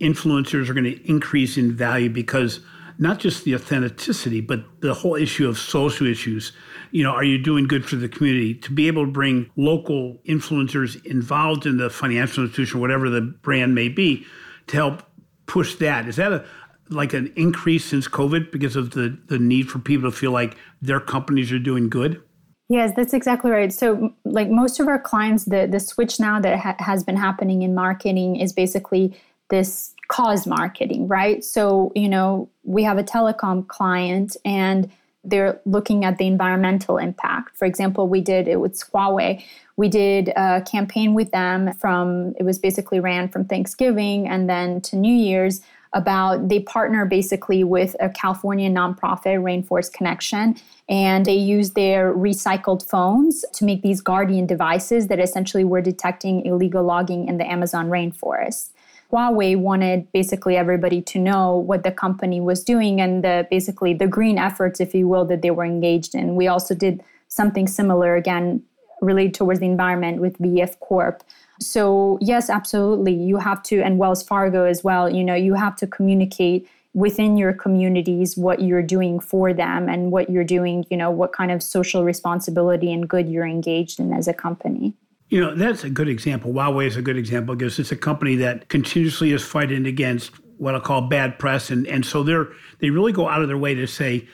influencers 0.00 0.68
are 0.68 0.74
going 0.74 0.84
to 0.84 1.08
increase 1.08 1.56
in 1.56 1.74
value 1.74 2.10
because 2.10 2.60
not 2.98 3.20
just 3.20 3.44
the 3.44 3.54
authenticity, 3.54 4.40
but 4.40 4.64
the 4.80 4.92
whole 4.92 5.14
issue 5.14 5.48
of 5.48 5.56
social 5.56 6.06
issues. 6.06 6.52
You 6.90 7.04
know, 7.04 7.12
are 7.12 7.24
you 7.24 7.38
doing 7.38 7.68
good 7.68 7.86
for 7.86 7.94
the 7.96 8.08
community? 8.08 8.54
To 8.54 8.72
be 8.72 8.88
able 8.88 9.06
to 9.06 9.12
bring 9.12 9.50
local 9.56 10.18
influencers 10.26 11.04
involved 11.06 11.64
in 11.64 11.76
the 11.76 11.90
financial 11.90 12.44
institution, 12.44 12.80
whatever 12.80 13.08
the 13.08 13.20
brand 13.20 13.74
may 13.74 13.88
be, 13.88 14.26
to 14.66 14.76
help 14.76 15.04
push 15.46 15.76
that. 15.76 16.08
Is 16.08 16.16
that 16.16 16.32
a 16.32 16.44
like 16.90 17.12
an 17.12 17.30
increase 17.36 17.84
since 17.84 18.08
COVID 18.08 18.50
because 18.50 18.74
of 18.74 18.90
the 18.90 19.16
the 19.26 19.38
need 19.38 19.70
for 19.70 19.78
people 19.78 20.10
to 20.10 20.16
feel 20.16 20.32
like 20.32 20.56
their 20.82 21.00
companies 21.00 21.52
are 21.52 21.58
doing 21.58 21.88
good? 21.88 22.20
Yes, 22.68 22.92
that's 22.94 23.14
exactly 23.14 23.50
right. 23.50 23.72
So, 23.72 24.12
like 24.24 24.50
most 24.50 24.78
of 24.78 24.88
our 24.88 24.98
clients, 24.98 25.44
the 25.44 25.66
the 25.66 25.80
switch 25.80 26.20
now 26.20 26.38
that 26.40 26.58
ha- 26.58 26.76
has 26.78 27.02
been 27.02 27.16
happening 27.16 27.62
in 27.62 27.74
marketing 27.74 28.36
is 28.36 28.52
basically 28.52 29.16
this 29.48 29.94
cause 30.08 30.46
marketing, 30.46 31.08
right? 31.08 31.42
So, 31.42 31.92
you 31.94 32.08
know, 32.08 32.48
we 32.64 32.82
have 32.82 32.98
a 32.98 33.04
telecom 33.04 33.66
client 33.66 34.36
and 34.44 34.90
they're 35.24 35.60
looking 35.64 36.04
at 36.04 36.18
the 36.18 36.26
environmental 36.26 36.98
impact. 36.98 37.56
For 37.56 37.64
example, 37.64 38.08
we 38.08 38.20
did 38.20 38.48
it 38.48 38.60
with 38.60 38.74
Huawei. 38.90 39.42
We 39.76 39.88
did 39.88 40.28
a 40.36 40.62
campaign 40.62 41.14
with 41.14 41.30
them 41.30 41.72
from 41.74 42.34
it 42.38 42.42
was 42.42 42.58
basically 42.58 43.00
ran 43.00 43.28
from 43.28 43.44
Thanksgiving 43.44 44.28
and 44.28 44.48
then 44.48 44.80
to 44.82 44.96
New 44.96 45.14
Year's 45.14 45.60
about 45.92 46.48
they 46.48 46.60
partner 46.60 47.06
basically 47.06 47.64
with 47.64 47.96
a 48.00 48.08
California 48.08 48.70
nonprofit, 48.70 49.40
Rainforest 49.42 49.92
Connection, 49.92 50.56
and 50.88 51.24
they 51.24 51.34
use 51.34 51.72
their 51.72 52.14
recycled 52.14 52.88
phones 52.88 53.44
to 53.54 53.64
make 53.64 53.82
these 53.82 54.00
guardian 54.00 54.46
devices 54.46 55.08
that 55.08 55.18
essentially 55.18 55.64
were 55.64 55.80
detecting 55.80 56.44
illegal 56.44 56.82
logging 56.82 57.28
in 57.28 57.38
the 57.38 57.50
Amazon 57.50 57.88
rainforest. 57.88 58.70
Huawei 59.12 59.56
wanted 59.56 60.10
basically 60.12 60.56
everybody 60.56 61.00
to 61.00 61.18
know 61.18 61.56
what 61.56 61.82
the 61.82 61.90
company 61.90 62.40
was 62.40 62.62
doing 62.62 63.00
and 63.00 63.24
the 63.24 63.46
basically 63.50 63.94
the 63.94 64.06
green 64.06 64.36
efforts, 64.38 64.80
if 64.80 64.94
you 64.94 65.08
will, 65.08 65.24
that 65.24 65.40
they 65.40 65.50
were 65.50 65.64
engaged 65.64 66.14
in. 66.14 66.36
We 66.36 66.46
also 66.46 66.74
did 66.74 67.02
something 67.28 67.66
similar 67.66 68.16
again 68.16 68.62
related 69.00 69.34
towards 69.34 69.60
the 69.60 69.66
environment 69.66 70.20
with 70.20 70.38
VF 70.38 70.78
Corp 70.80 71.22
so, 71.58 72.18
yes, 72.20 72.50
absolutely. 72.50 73.14
You 73.14 73.38
have 73.38 73.62
to, 73.64 73.80
and 73.80 73.98
Wells 73.98 74.22
Fargo 74.22 74.64
as 74.64 74.84
well, 74.84 75.08
you 75.08 75.24
know, 75.24 75.34
you 75.34 75.54
have 75.54 75.76
to 75.76 75.86
communicate 75.86 76.68
within 76.94 77.36
your 77.36 77.52
communities 77.52 78.36
what 78.36 78.62
you're 78.62 78.82
doing 78.82 79.20
for 79.20 79.52
them 79.52 79.88
and 79.88 80.10
what 80.10 80.30
you're 80.30 80.44
doing, 80.44 80.84
you 80.90 80.96
know, 80.96 81.10
what 81.10 81.32
kind 81.32 81.50
of 81.50 81.62
social 81.62 82.04
responsibility 82.04 82.92
and 82.92 83.08
good 83.08 83.28
you're 83.28 83.46
engaged 83.46 84.00
in 84.00 84.12
as 84.12 84.26
a 84.26 84.34
company. 84.34 84.94
You 85.28 85.40
know, 85.40 85.54
that's 85.54 85.84
a 85.84 85.90
good 85.90 86.08
example. 86.08 86.52
Huawei 86.52 86.86
is 86.86 86.96
a 86.96 87.02
good 87.02 87.16
example 87.16 87.54
because 87.54 87.78
it's 87.78 87.92
a 87.92 87.96
company 87.96 88.34
that 88.36 88.68
continuously 88.68 89.32
is 89.32 89.44
fighting 89.44 89.86
against 89.86 90.32
what 90.56 90.74
I'll 90.74 90.80
call 90.80 91.02
bad 91.02 91.38
press. 91.38 91.70
And, 91.70 91.86
and 91.86 92.04
so 92.04 92.22
they're, 92.22 92.48
they 92.80 92.90
really 92.90 93.12
go 93.12 93.28
out 93.28 93.42
of 93.42 93.48
their 93.48 93.58
way 93.58 93.74
to 93.74 93.86
say, 93.86 94.26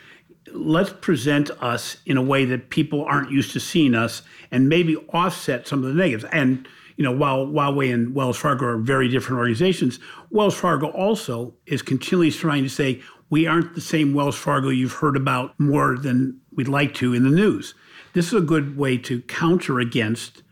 let's 0.52 0.92
present 0.92 1.50
us 1.62 1.96
in 2.06 2.16
a 2.16 2.22
way 2.22 2.44
that 2.44 2.70
people 2.70 3.04
aren't 3.04 3.30
used 3.30 3.52
to 3.52 3.60
seeing 3.60 3.94
us 3.94 4.22
and 4.50 4.68
maybe 4.68 4.96
offset 5.12 5.66
some 5.66 5.84
of 5.84 5.88
the 5.88 5.94
negatives. 5.94 6.24
And 6.32 6.66
you 6.96 7.04
know, 7.04 7.12
while 7.12 7.46
Huawei 7.46 7.92
and 7.92 8.14
Wells 8.14 8.36
Fargo 8.36 8.66
are 8.66 8.78
very 8.78 9.08
different 9.08 9.38
organizations, 9.38 9.98
Wells 10.30 10.54
Fargo 10.54 10.88
also 10.88 11.54
is 11.66 11.82
continually 11.82 12.30
trying 12.30 12.62
to 12.62 12.68
say, 12.68 13.02
we 13.30 13.46
aren't 13.46 13.74
the 13.74 13.80
same 13.80 14.14
Wells 14.14 14.36
Fargo 14.36 14.68
you've 14.68 14.92
heard 14.92 15.16
about 15.16 15.58
more 15.58 15.98
than 15.98 16.40
we'd 16.52 16.68
like 16.68 16.94
to 16.94 17.14
in 17.14 17.24
the 17.24 17.30
news. 17.30 17.74
This 18.12 18.28
is 18.28 18.34
a 18.34 18.40
good 18.40 18.76
way 18.76 18.96
to 18.98 19.22
counter 19.22 19.80
against 19.80 20.42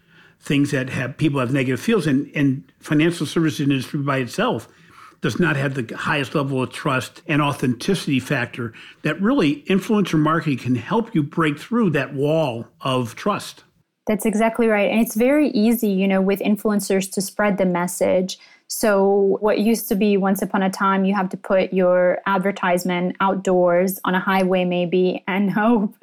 things 0.41 0.73
that 0.73 0.91
have 0.91 1.17
people 1.17 1.39
have 1.39 1.53
negative 1.53 1.81
feels 1.81 2.09
and, 2.09 2.29
and 2.35 2.65
financial 2.81 3.25
services 3.25 3.61
industry 3.61 4.01
by 4.01 4.19
itself 4.19 4.69
does 5.23 5.41
not 5.41 5.57
have 5.57 5.75
the 5.75 5.97
highest 5.97 6.35
level 6.35 6.63
of 6.63 6.71
trust 6.71 7.23
and 7.27 7.41
authenticity 7.41 8.21
factor 8.21 8.75
that 9.03 9.21
really 9.23 9.63
influencer 9.63 10.19
marketing 10.19 10.59
can 10.59 10.75
help 10.75 11.15
you 11.15 11.23
break 11.23 11.59
through 11.59 11.91
that 11.91 12.13
wall 12.13 12.67
of 12.83 13.15
trust. 13.15 13.65
That's 14.07 14.27
exactly 14.27 14.67
right. 14.67 14.91
And 14.91 15.01
it's 15.01 15.15
very 15.15 15.49
easy, 15.51 15.89
you 15.89 16.09
know, 16.09 16.21
with 16.21 16.41
influencers 16.41 17.11
to 17.13 17.21
spread 17.21 17.57
the 17.57 17.65
message 17.65 18.37
so, 18.75 19.37
what 19.41 19.59
used 19.59 19.87
to 19.91 19.95
be 19.95 20.17
once 20.17 20.41
upon 20.41 20.63
a 20.63 20.71
time, 20.71 21.05
you 21.05 21.15
have 21.15 21.29
to 21.29 21.37
put 21.37 21.75
your 21.75 22.23
advertisement 22.25 23.17
outdoors 23.21 24.01
on 24.03 24.15
a 24.15 24.19
highway, 24.19 24.65
maybe, 24.65 25.23
and 25.29 25.51
hope, 25.61 25.95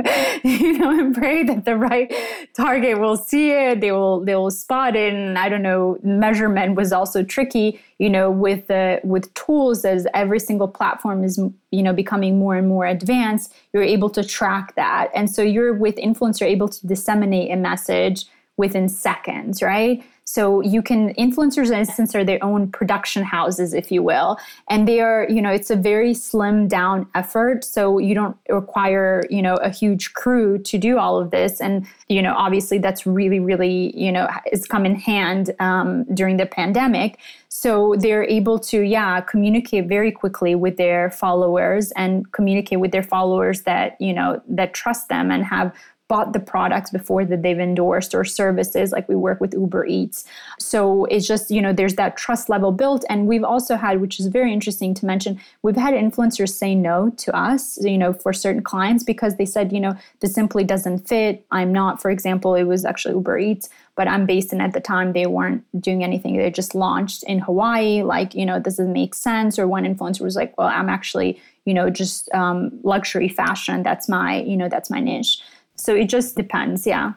you 0.43 0.77
know, 0.77 0.91
and 0.91 1.15
pray 1.15 1.41
that 1.41 1.65
the 1.65 1.75
right 1.75 2.13
target 2.53 2.99
will 2.99 3.17
see 3.17 3.49
it. 3.49 3.81
They 3.81 3.91
will, 3.91 4.23
they 4.23 4.35
will 4.35 4.51
spot 4.51 4.95
it. 4.95 5.15
And 5.15 5.35
I 5.39 5.49
don't 5.49 5.63
know, 5.63 5.97
measurement 6.03 6.75
was 6.75 6.93
also 6.93 7.23
tricky, 7.23 7.81
you 7.97 8.07
know, 8.07 8.29
with 8.29 8.67
the 8.67 9.01
with 9.03 9.33
tools 9.33 9.83
as 9.83 10.05
every 10.13 10.39
single 10.39 10.67
platform 10.67 11.23
is, 11.23 11.41
you 11.71 11.81
know, 11.81 11.91
becoming 11.91 12.37
more 12.37 12.55
and 12.55 12.67
more 12.67 12.85
advanced. 12.85 13.51
You're 13.73 13.81
able 13.81 14.11
to 14.11 14.23
track 14.23 14.75
that, 14.75 15.09
and 15.15 15.27
so 15.27 15.41
you're 15.41 15.73
with 15.73 15.95
influencer 15.95 16.43
able 16.43 16.69
to 16.69 16.87
disseminate 16.87 17.49
a 17.51 17.55
message 17.55 18.25
within 18.59 18.89
seconds, 18.89 19.61
right? 19.61 20.03
So 20.25 20.61
you 20.61 20.83
can 20.83 21.15
influencers 21.15 21.69
in 21.69 21.75
essence 21.75 22.13
are 22.13 22.23
their 22.23 22.43
own 22.43 22.69
production 22.71 23.23
houses, 23.23 23.73
if 23.73 23.91
you 23.91 24.03
will, 24.03 24.37
and 24.69 24.87
they 24.87 24.99
are 24.99 25.25
you 25.27 25.41
know 25.41 25.49
it's 25.49 25.71
a 25.71 25.75
very 25.75 26.13
slim 26.13 26.67
down 26.67 27.07
effort. 27.15 27.63
So 27.63 27.97
you 27.97 28.13
don't 28.13 28.37
require 28.47 29.23
you 29.31 29.41
know 29.41 29.55
a 29.55 29.69
huge 29.69 30.13
crew 30.13 30.59
to 30.59 30.77
do 30.77 30.99
all 30.99 31.17
of 31.17 31.31
this, 31.31 31.59
and 31.59 31.87
you 32.09 32.21
know 32.21 32.35
obviously 32.35 32.77
that's 32.77 33.07
really 33.07 33.39
really 33.39 33.97
you 33.97 34.11
know 34.11 34.27
it's 34.45 34.67
come 34.67 34.85
in 34.85 34.95
hand 34.95 35.49
um, 35.59 36.03
during 36.13 36.37
the 36.37 36.45
pandemic. 36.45 37.17
So 37.47 37.95
they're 37.97 38.25
able 38.39 38.59
to 38.71 38.81
yeah 38.81 39.21
communicate 39.21 39.87
very 39.87 40.11
quickly 40.11 40.53
with 40.53 40.75
their 40.77 41.09
followers 41.09 41.91
and 41.95 42.31
communicate 42.33 42.79
with 42.79 42.91
their 42.91 43.07
followers 43.15 43.61
that 43.61 43.99
you 43.99 44.13
know 44.13 44.43
that 44.47 44.75
trust 44.75 45.09
them 45.09 45.31
and 45.31 45.43
have 45.45 45.73
bought 46.09 46.33
the 46.33 46.39
products 46.39 46.89
before 46.89 47.23
that 47.23 47.43
they've 47.43 47.59
endorsed 47.59 48.13
or 48.15 48.25
services 48.25 48.91
like 48.91 49.07
we 49.07 49.15
work 49.15 49.39
with 49.39 49.53
uber 49.53 49.85
eats. 49.85 50.25
So 50.59 51.05
it's 51.05 51.27
just 51.27 51.49
you 51.51 51.61
know 51.61 51.71
there's 51.71 51.95
that 51.95 52.17
trust 52.17 52.49
level 52.49 52.71
built. 52.71 53.05
And 53.09 53.27
we've 53.27 53.43
also 53.43 53.77
had 53.77 54.01
which 54.01 54.19
is 54.19 54.27
very 54.27 54.51
interesting 54.51 54.93
to 54.95 55.05
mention 55.05 55.39
we've 55.61 55.77
had 55.77 55.93
influencers 55.93 56.49
say 56.49 56.75
no 56.75 57.11
to 57.11 57.33
us 57.35 57.77
you 57.81 57.97
know 57.97 58.11
for 58.11 58.33
certain 58.33 58.63
clients 58.63 59.03
because 59.03 59.37
they 59.37 59.45
said 59.45 59.71
you 59.71 59.79
know 59.79 59.93
this 60.19 60.33
simply 60.33 60.63
doesn't 60.63 61.07
fit. 61.07 61.45
I'm 61.51 61.71
not 61.71 62.01
for 62.01 62.09
example 62.09 62.55
it 62.55 62.63
was 62.63 62.83
actually 62.83 63.13
uber 63.13 63.37
eats 63.37 63.69
but 63.95 64.07
i'm 64.07 64.25
based 64.25 64.53
in 64.53 64.61
at 64.61 64.71
the 64.71 64.79
time 64.79 65.13
they 65.13 65.27
weren't 65.27 65.63
doing 65.79 66.03
anything. 66.03 66.35
They 66.35 66.49
just 66.49 66.73
launched 66.73 67.23
in 67.23 67.39
hawaii 67.39 68.01
like 68.01 68.33
you 68.33 68.45
know 68.47 68.59
this 68.59 68.77
does 68.77 68.87
it 68.87 68.89
make 68.89 69.13
sense? 69.13 69.59
Or 69.59 69.67
one 69.67 69.85
influencer 69.85 70.21
was 70.21 70.35
like 70.35 70.57
well 70.57 70.67
i'm 70.67 70.89
actually 70.89 71.39
you 71.65 71.73
know 71.75 71.89
just 71.89 72.33
um, 72.33 72.71
luxury 72.83 73.29
fashion. 73.29 73.83
That's 73.83 74.09
my 74.09 74.41
you 74.41 74.57
know 74.57 74.69
that's 74.69 74.89
my 74.89 74.99
niche 74.99 75.39
so 75.79 75.95
it 75.95 76.09
just 76.09 76.35
depends, 76.35 76.85
yeah. 76.85 77.13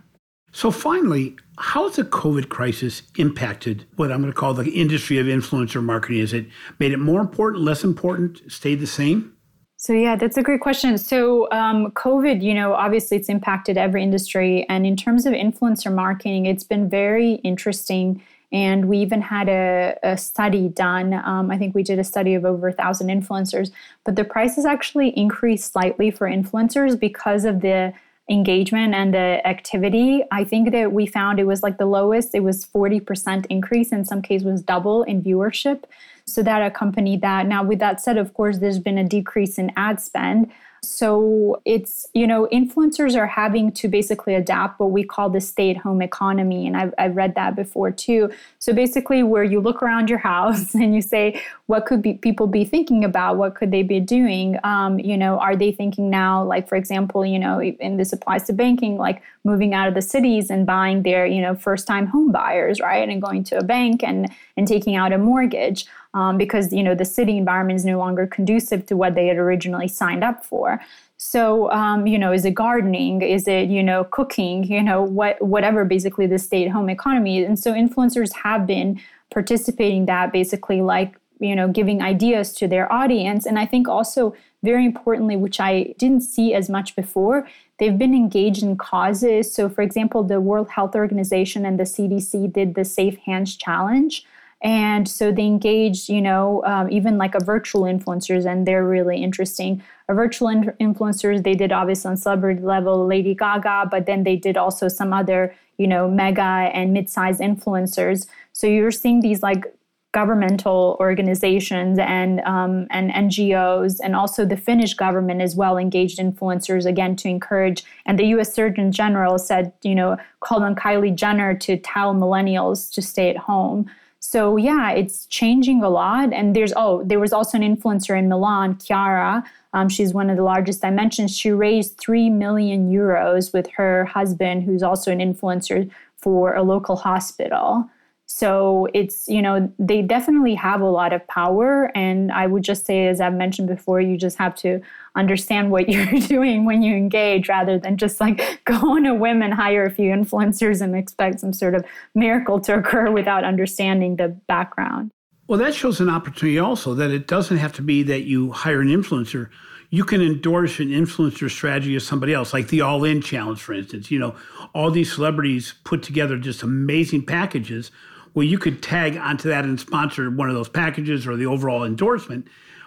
So 0.52 0.70
finally, 0.70 1.36
how 1.58 1.86
has 1.86 1.96
the 1.96 2.04
COVID 2.04 2.48
crisis 2.50 3.02
impacted 3.16 3.86
what 3.96 4.12
I'm 4.12 4.20
going 4.20 4.32
to 4.32 4.38
call 4.38 4.52
the 4.54 4.70
industry 4.70 5.18
of 5.18 5.26
influencer 5.26 5.82
marketing? 5.82 6.20
Has 6.20 6.32
it 6.32 6.46
made 6.78 6.92
it 6.92 6.98
more 6.98 7.20
important, 7.20 7.64
less 7.64 7.84
important, 7.84 8.40
stayed 8.52 8.80
the 8.80 8.86
same? 8.86 9.34
So 9.76 9.94
yeah, 9.94 10.14
that's 10.14 10.36
a 10.36 10.42
great 10.42 10.60
question. 10.60 10.96
So 10.98 11.50
um, 11.50 11.90
COVID, 11.92 12.42
you 12.42 12.54
know, 12.54 12.74
obviously 12.74 13.16
it's 13.16 13.28
impacted 13.28 13.76
every 13.76 14.02
industry, 14.02 14.64
and 14.68 14.86
in 14.86 14.96
terms 14.96 15.26
of 15.26 15.32
influencer 15.32 15.92
marketing, 15.92 16.46
it's 16.46 16.64
been 16.64 16.88
very 16.88 17.34
interesting. 17.36 18.22
And 18.52 18.86
we 18.86 18.98
even 18.98 19.22
had 19.22 19.48
a, 19.48 19.98
a 20.02 20.18
study 20.18 20.68
done. 20.68 21.14
Um, 21.14 21.50
I 21.50 21.56
think 21.56 21.74
we 21.74 21.82
did 21.82 21.98
a 21.98 22.04
study 22.04 22.34
of 22.34 22.44
over 22.44 22.68
a 22.68 22.72
thousand 22.72 23.08
influencers, 23.08 23.70
but 24.04 24.14
the 24.14 24.24
prices 24.24 24.66
actually 24.66 25.08
increased 25.16 25.72
slightly 25.72 26.10
for 26.10 26.28
influencers 26.28 27.00
because 27.00 27.46
of 27.46 27.62
the 27.62 27.94
engagement 28.32 28.94
and 28.94 29.12
the 29.12 29.46
activity 29.46 30.22
i 30.30 30.42
think 30.42 30.72
that 30.72 30.92
we 30.92 31.04
found 31.06 31.38
it 31.38 31.46
was 31.46 31.62
like 31.62 31.78
the 31.78 31.86
lowest. 31.86 32.34
It 32.34 32.40
was 32.40 32.64
40% 32.64 33.46
increase 33.50 33.92
in 33.92 34.04
some 34.04 34.22
cases 34.22 34.44
was 34.44 34.62
double 34.62 35.02
in 35.04 35.22
viewership. 35.22 35.84
So 36.24 36.42
that 36.42 36.62
accompanied 36.62 37.20
that. 37.22 37.46
Now 37.46 37.62
with 37.62 37.78
that 37.80 38.00
said 38.00 38.16
of 38.16 38.34
course 38.34 38.58
there's 38.58 38.78
been 38.78 38.98
a 38.98 39.04
decrease 39.04 39.58
in 39.58 39.72
ad 39.76 40.00
spend 40.00 40.50
so 40.84 41.62
it's, 41.64 42.08
you 42.12 42.26
know, 42.26 42.48
influencers 42.52 43.16
are 43.16 43.26
having 43.26 43.70
to 43.70 43.86
basically 43.86 44.34
adapt 44.34 44.80
what 44.80 44.90
we 44.90 45.04
call 45.04 45.30
the 45.30 45.40
stay 45.40 45.70
at 45.70 45.76
home 45.76 46.02
economy. 46.02 46.66
And 46.66 46.76
I've, 46.76 46.92
I've 46.98 47.14
read 47.14 47.36
that 47.36 47.54
before 47.54 47.92
too. 47.92 48.32
So 48.58 48.72
basically, 48.72 49.22
where 49.22 49.44
you 49.44 49.60
look 49.60 49.80
around 49.80 50.10
your 50.10 50.18
house 50.32 50.74
and 50.74 50.92
you 50.92 51.00
say, 51.00 51.40
what 51.66 51.86
could 51.86 52.02
be 52.02 52.14
people 52.14 52.48
be 52.48 52.64
thinking 52.64 53.04
about? 53.04 53.36
What 53.36 53.54
could 53.54 53.70
they 53.70 53.84
be 53.84 54.00
doing? 54.00 54.58
Um, 54.64 54.98
you 54.98 55.16
know, 55.16 55.38
are 55.38 55.54
they 55.54 55.70
thinking 55.70 56.10
now, 56.10 56.42
like, 56.42 56.68
for 56.68 56.74
example, 56.74 57.24
you 57.24 57.38
know, 57.38 57.60
and 57.60 57.98
this 57.98 58.12
applies 58.12 58.42
to 58.44 58.52
banking, 58.52 58.98
like 58.98 59.22
moving 59.44 59.74
out 59.74 59.86
of 59.86 59.94
the 59.94 60.02
cities 60.02 60.50
and 60.50 60.66
buying 60.66 61.04
their, 61.04 61.24
you 61.26 61.40
know, 61.40 61.54
first 61.54 61.86
time 61.86 62.06
home 62.06 62.32
buyers, 62.32 62.80
right? 62.80 63.08
And 63.08 63.22
going 63.22 63.44
to 63.44 63.58
a 63.58 63.62
bank 63.62 64.02
and, 64.02 64.28
and 64.56 64.66
taking 64.66 64.96
out 64.96 65.12
a 65.12 65.18
mortgage 65.18 65.86
um, 66.14 66.36
because 66.36 66.72
you 66.72 66.82
know 66.82 66.94
the 66.94 67.04
city 67.04 67.36
environment 67.36 67.76
is 67.76 67.84
no 67.84 67.98
longer 67.98 68.26
conducive 68.26 68.86
to 68.86 68.96
what 68.96 69.14
they 69.14 69.26
had 69.26 69.36
originally 69.36 69.88
signed 69.88 70.24
up 70.24 70.44
for. 70.44 70.80
So 71.16 71.70
um, 71.70 72.06
you 72.06 72.18
know, 72.18 72.32
is 72.32 72.44
it 72.44 72.54
gardening? 72.54 73.22
Is 73.22 73.46
it 73.46 73.68
you 73.68 73.82
know 73.82 74.04
cooking? 74.04 74.64
You 74.64 74.82
know 74.82 75.02
what 75.02 75.40
whatever 75.40 75.84
basically 75.84 76.26
the 76.26 76.38
stay-at-home 76.38 76.90
economy. 76.90 77.44
And 77.44 77.58
so 77.58 77.72
influencers 77.72 78.32
have 78.34 78.66
been 78.66 79.00
participating 79.30 80.06
that 80.06 80.32
basically 80.32 80.82
like 80.82 81.16
you 81.42 81.56
know 81.56 81.68
giving 81.68 82.00
ideas 82.00 82.52
to 82.52 82.68
their 82.68 82.90
audience 82.92 83.46
and 83.46 83.58
i 83.58 83.66
think 83.66 83.88
also 83.88 84.34
very 84.62 84.84
importantly 84.84 85.36
which 85.36 85.58
i 85.58 85.94
didn't 85.98 86.20
see 86.20 86.54
as 86.54 86.70
much 86.70 86.94
before 86.94 87.48
they've 87.78 87.98
been 87.98 88.14
engaged 88.14 88.62
in 88.62 88.76
causes 88.76 89.52
so 89.52 89.68
for 89.68 89.82
example 89.82 90.22
the 90.22 90.40
world 90.40 90.68
health 90.70 90.94
organization 90.94 91.66
and 91.66 91.80
the 91.80 91.84
cdc 91.84 92.52
did 92.52 92.74
the 92.74 92.84
safe 92.84 93.16
hands 93.18 93.56
challenge 93.56 94.24
and 94.62 95.08
so 95.08 95.32
they 95.32 95.42
engaged 95.42 96.08
you 96.08 96.22
know 96.22 96.62
um, 96.64 96.90
even 96.90 97.18
like 97.18 97.34
a 97.34 97.44
virtual 97.44 97.82
influencers 97.82 98.46
and 98.46 98.66
they're 98.66 98.86
really 98.86 99.22
interesting 99.22 99.82
a 100.08 100.14
virtual 100.14 100.48
in- 100.48 100.72
influencers 100.80 101.42
they 101.42 101.54
did 101.54 101.72
obviously 101.72 102.10
on 102.10 102.16
celebrity 102.16 102.62
level 102.62 103.06
lady 103.06 103.34
gaga 103.34 103.86
but 103.90 104.06
then 104.06 104.22
they 104.22 104.36
did 104.36 104.56
also 104.56 104.88
some 104.88 105.12
other 105.12 105.54
you 105.78 105.86
know 105.86 106.08
mega 106.08 106.70
and 106.72 106.92
mid-sized 106.92 107.40
influencers 107.40 108.26
so 108.52 108.66
you're 108.66 108.90
seeing 108.90 109.20
these 109.20 109.42
like 109.42 109.64
governmental 110.12 110.98
organizations 111.00 111.98
and 111.98 112.40
um, 112.40 112.86
and 112.90 113.10
NGOs 113.12 113.98
and 114.04 114.14
also 114.14 114.44
the 114.44 114.58
Finnish 114.58 114.92
government 114.92 115.40
as 115.40 115.56
well 115.56 115.78
engaged 115.78 116.18
influencers 116.18 116.84
again 116.84 117.16
to 117.16 117.28
encourage 117.28 117.82
and 118.04 118.18
the 118.18 118.26
U.S. 118.26 118.52
Surgeon 118.52 118.92
General 118.92 119.38
said 119.38 119.72
you 119.82 119.94
know 119.94 120.18
called 120.40 120.62
on 120.62 120.74
Kylie 120.74 121.14
Jenner 121.14 121.54
to 121.54 121.78
tell 121.78 122.14
millennials 122.14 122.92
to 122.92 123.00
stay 123.00 123.30
at 123.30 123.38
home 123.38 123.90
so 124.24 124.56
yeah, 124.56 124.92
it's 124.92 125.26
changing 125.26 125.82
a 125.82 125.90
lot. 125.90 126.32
And 126.32 126.54
there's 126.54 126.72
oh, 126.76 127.02
there 127.04 127.18
was 127.18 127.32
also 127.32 127.58
an 127.58 127.64
influencer 127.64 128.16
in 128.16 128.28
Milan, 128.28 128.78
Chiara. 128.78 129.42
Um, 129.72 129.88
she's 129.88 130.14
one 130.14 130.30
of 130.30 130.36
the 130.36 130.44
largest 130.44 130.84
I 130.84 130.90
mentioned. 130.90 131.28
She 131.30 131.50
raised 131.50 131.98
three 131.98 132.30
million 132.30 132.88
euros 132.88 133.52
with 133.52 133.68
her 133.72 134.04
husband, 134.04 134.62
who's 134.62 134.82
also 134.82 135.10
an 135.10 135.18
influencer 135.18 135.90
for 136.16 136.54
a 136.54 136.62
local 136.62 136.94
hospital. 136.94 137.90
So 138.34 138.88
it's, 138.94 139.28
you 139.28 139.42
know, 139.42 139.70
they 139.78 140.00
definitely 140.00 140.54
have 140.54 140.80
a 140.80 140.88
lot 140.88 141.12
of 141.12 141.24
power. 141.28 141.92
And 141.94 142.32
I 142.32 142.46
would 142.46 142.64
just 142.64 142.86
say, 142.86 143.06
as 143.08 143.20
I've 143.20 143.34
mentioned 143.34 143.68
before, 143.68 144.00
you 144.00 144.16
just 144.16 144.38
have 144.38 144.54
to 144.56 144.80
understand 145.14 145.70
what 145.70 145.86
you're 145.90 146.06
doing 146.06 146.64
when 146.64 146.82
you 146.82 146.96
engage 146.96 147.50
rather 147.50 147.78
than 147.78 147.98
just 147.98 148.20
like 148.20 148.40
go 148.64 148.92
on 148.92 149.04
a 149.04 149.14
whim 149.14 149.42
and 149.42 149.52
hire 149.52 149.84
a 149.84 149.90
few 149.90 150.10
influencers 150.10 150.80
and 150.80 150.96
expect 150.96 151.40
some 151.40 151.52
sort 151.52 151.74
of 151.74 151.84
miracle 152.14 152.58
to 152.60 152.74
occur 152.74 153.10
without 153.10 153.44
understanding 153.44 154.16
the 154.16 154.28
background. 154.28 155.10
Well, 155.46 155.58
that 155.58 155.74
shows 155.74 156.00
an 156.00 156.08
opportunity 156.08 156.58
also 156.58 156.94
that 156.94 157.10
it 157.10 157.28
doesn't 157.28 157.58
have 157.58 157.74
to 157.74 157.82
be 157.82 158.02
that 158.04 158.22
you 158.22 158.50
hire 158.52 158.80
an 158.80 158.88
influencer. 158.88 159.50
You 159.90 160.04
can 160.04 160.22
endorse 160.22 160.80
an 160.80 160.88
influencer 160.88 161.50
strategy 161.50 161.96
of 161.96 162.02
somebody 162.02 162.32
else, 162.32 162.54
like 162.54 162.68
the 162.68 162.80
All 162.80 163.04
In 163.04 163.20
Challenge, 163.20 163.60
for 163.60 163.74
instance. 163.74 164.10
You 164.10 164.20
know, 164.20 164.34
all 164.74 164.90
these 164.90 165.12
celebrities 165.12 165.74
put 165.84 166.02
together 166.02 166.38
just 166.38 166.62
amazing 166.62 167.26
packages 167.26 167.90
where 168.32 168.46
you 168.46 168.58
could 168.58 168.82
tag 168.82 169.16
onto 169.16 169.48
that 169.48 169.64
and 169.64 169.78
sponsor 169.78 170.30
one 170.30 170.48
of 170.48 170.54
those 170.54 170.68
packages 170.68 171.26
or 171.26 171.36
the 171.36 171.46
overall 171.46 171.84
endorsement, 171.84 172.46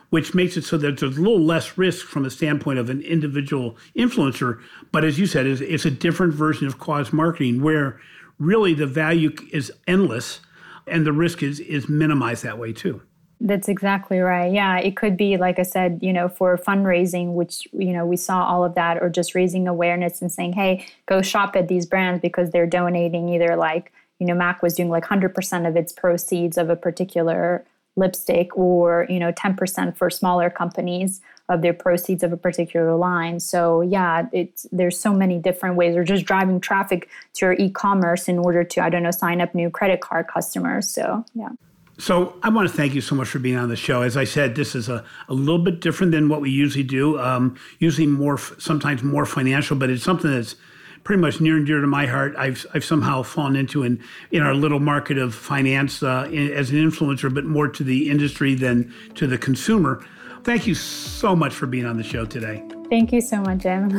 which 0.10 0.34
makes 0.34 0.58
it 0.58 0.64
so 0.64 0.78
that 0.78 0.98
there's 1.00 1.18
a 1.18 1.22
little 1.22 1.42
less 1.42 1.78
risk 1.78 2.06
from 2.08 2.26
a 2.26 2.30
standpoint 2.30 2.80
of 2.80 2.90
an 2.90 3.02
individual 3.02 3.78
influencer. 3.96 4.62
But 4.92 5.04
as 5.04 5.20
you 5.20 5.28
said, 5.28 5.46
it's, 5.46 5.62
it's 5.62 5.86
a 5.86 5.92
different 5.92 6.34
version 6.34 6.68
of 6.68 6.80
cause 6.80 7.12
marketing 7.12 7.62
where 7.62 8.00
really 8.40 8.74
the 8.74 8.88
value 8.88 9.34
is 9.52 9.72
endless 9.88 10.42
and 10.88 11.06
the 11.06 11.14
risk 11.14 11.42
is 11.42 11.60
is 11.60 11.90
minimized 11.90 12.44
that 12.44 12.58
way 12.58 12.74
too. 12.74 13.02
That's 13.42 13.68
exactly 13.68 14.20
right. 14.20 14.52
Yeah, 14.52 14.78
it 14.78 14.96
could 14.96 15.18
be 15.18 15.38
like 15.38 15.60
I 15.60 15.64
said, 15.64 16.00
you 16.02 16.14
know, 16.14 16.30
for 16.30 16.58
fundraising, 16.58 17.34
which 17.34 17.68
you 17.74 17.92
know 17.92 18.06
we 18.06 18.18
saw 18.18 18.44
all 18.46 18.64
of 18.64 18.76
that, 18.76 19.02
or 19.02 19.10
just 19.10 19.36
raising 19.36 19.68
awareness 19.68 20.22
and 20.22 20.32
saying, 20.32 20.54
"Hey, 20.54 20.86
go 21.06 21.22
shop 21.22 21.56
at 21.56 21.68
these 21.68 21.86
brands 21.86 22.22
because 22.22 22.52
they're 22.52 22.68
donating 22.68 23.30
either 23.30 23.56
like 23.56 23.92
you 24.20 24.26
know 24.26 24.36
Mac 24.36 24.62
was 24.62 24.74
doing 24.74 24.90
like 24.90 25.06
hundred 25.06 25.34
percent 25.34 25.66
of 25.66 25.76
its 25.76 25.92
proceeds 25.92 26.58
of 26.58 26.70
a 26.70 26.76
particular 26.76 27.66
lipstick, 27.96 28.56
or 28.58 29.06
you 29.10 29.20
know 29.20 29.32
ten 29.32 29.56
percent 29.56 29.98
for 29.98 30.10
smaller 30.10 30.50
companies 30.50 31.22
of 31.48 31.62
their 31.62 31.74
proceeds 31.74 32.24
of 32.24 32.34
a 32.34 32.38
particular 32.38 32.96
line. 32.96 33.40
So 33.40 33.82
yeah, 33.82 34.28
it's 34.32 34.66
there's 34.72 35.00
so 35.00 35.14
many 35.14 35.40
different 35.40 35.76
ways, 35.76 35.96
or 35.96 36.04
just 36.04 36.26
driving 36.26 36.60
traffic 36.60 37.10
to 37.36 37.46
your 37.46 37.54
e-commerce 37.54 38.28
in 38.28 38.40
order 38.40 38.64
to 38.64 38.84
I 38.84 38.90
don't 38.90 39.04
know 39.04 39.12
sign 39.12 39.42
up 39.42 39.54
new 39.54 39.70
credit 39.70 40.02
card 40.02 40.28
customers. 40.28 40.90
So 40.90 41.26
yeah. 41.34 41.50
So 41.98 42.38
I 42.44 42.50
want 42.50 42.70
to 42.70 42.76
thank 42.76 42.94
you 42.94 43.02
so 43.02 43.16
much 43.16 43.30
for 43.30 43.40
being 43.40 43.56
on 43.56 43.70
the 43.70 43.78
show. 43.78 44.02
As 44.02 44.18
I 44.18 44.26
said, 44.26 44.56
this 44.56 44.76
is 44.76 44.90
a, 44.90 45.06
a 45.30 45.34
little 45.34 45.64
bit 45.64 45.80
different 45.80 46.12
than 46.12 46.28
what 46.28 46.42
we 46.42 46.50
usually 46.50 46.84
do. 46.84 47.18
Um, 47.20 47.56
usually 47.80 48.08
more, 48.08 48.38
sometimes 48.38 49.02
more 49.02 49.26
financial, 49.26 49.78
but 49.78 49.90
it's 49.90 50.04
something 50.04 50.30
that's 50.30 50.58
pretty 51.06 51.22
much 51.22 51.40
near 51.40 51.56
and 51.56 51.68
dear 51.68 51.80
to 51.80 51.88
my 51.88 52.08
heart. 52.08 52.36
I've, 52.36 52.66
I've 52.74 52.84
somehow 52.84 53.22
fallen 53.22 53.56
into 53.56 53.84
in, 53.84 54.04
in 54.32 54.42
our 54.42 54.56
little 54.56 54.80
market 54.80 55.20
of 55.20 55.36
finance 55.36 56.02
uh, 56.02 56.28
in, 56.32 56.52
as 56.52 56.72
an 56.72 56.78
influencer, 56.78 57.32
but 57.34 57.46
more 57.46 57.68
to 57.70 57.84
the 57.84 58.10
industry 58.10 58.56
than 58.56 58.92
to 59.14 59.28
the 59.28 59.38
consumer. 59.38 60.04
Thank 60.44 60.66
you 60.66 60.74
so 60.74 61.36
much 61.36 61.54
for 61.54 61.68
being 61.68 61.86
on 61.86 61.98
the 61.98 62.04
show 62.04 62.26
today. 62.26 62.64
Thank 62.90 63.14
you 63.14 63.22
so 63.22 63.40
much, 63.42 63.60
Jim. 63.60 63.92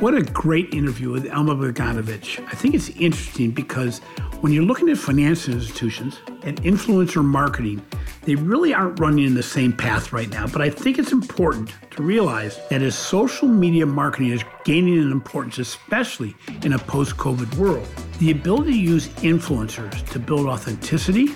What 0.00 0.14
a 0.14 0.22
great 0.22 0.72
interview 0.72 1.10
with 1.10 1.26
Elma 1.26 1.54
Beganovich. 1.54 2.44
I 2.48 2.56
think 2.56 2.74
it's 2.74 2.88
interesting 2.88 3.50
because 3.50 3.98
when 4.40 4.52
you're 4.52 4.64
looking 4.64 4.88
at 4.88 4.98
financial 4.98 5.54
institutions 5.54 6.18
and 6.42 6.60
influencer 6.62 7.22
marketing, 7.22 7.82
they 8.22 8.34
really 8.36 8.72
aren't 8.72 8.98
running 9.00 9.24
in 9.24 9.34
the 9.34 9.42
same 9.42 9.72
path 9.72 10.12
right 10.12 10.28
now. 10.30 10.46
But 10.46 10.62
I 10.62 10.70
think 10.70 10.98
it's 10.98 11.12
important 11.12 11.72
to 11.90 12.02
realize 12.02 12.58
that 12.70 12.82
as 12.82 12.94
social 12.94 13.48
media 13.48 13.86
marketing 13.86 14.30
is 14.30 14.44
gaining 14.64 14.94
in 14.94 15.10
importance, 15.10 15.58
especially 15.58 16.34
in 16.62 16.72
a 16.72 16.78
post 16.78 17.16
COVID 17.16 17.56
world, 17.56 17.86
the 18.18 18.30
ability 18.30 18.72
to 18.72 18.78
use 18.78 19.08
influencers 19.08 20.08
to 20.10 20.18
build 20.18 20.46
authenticity, 20.46 21.28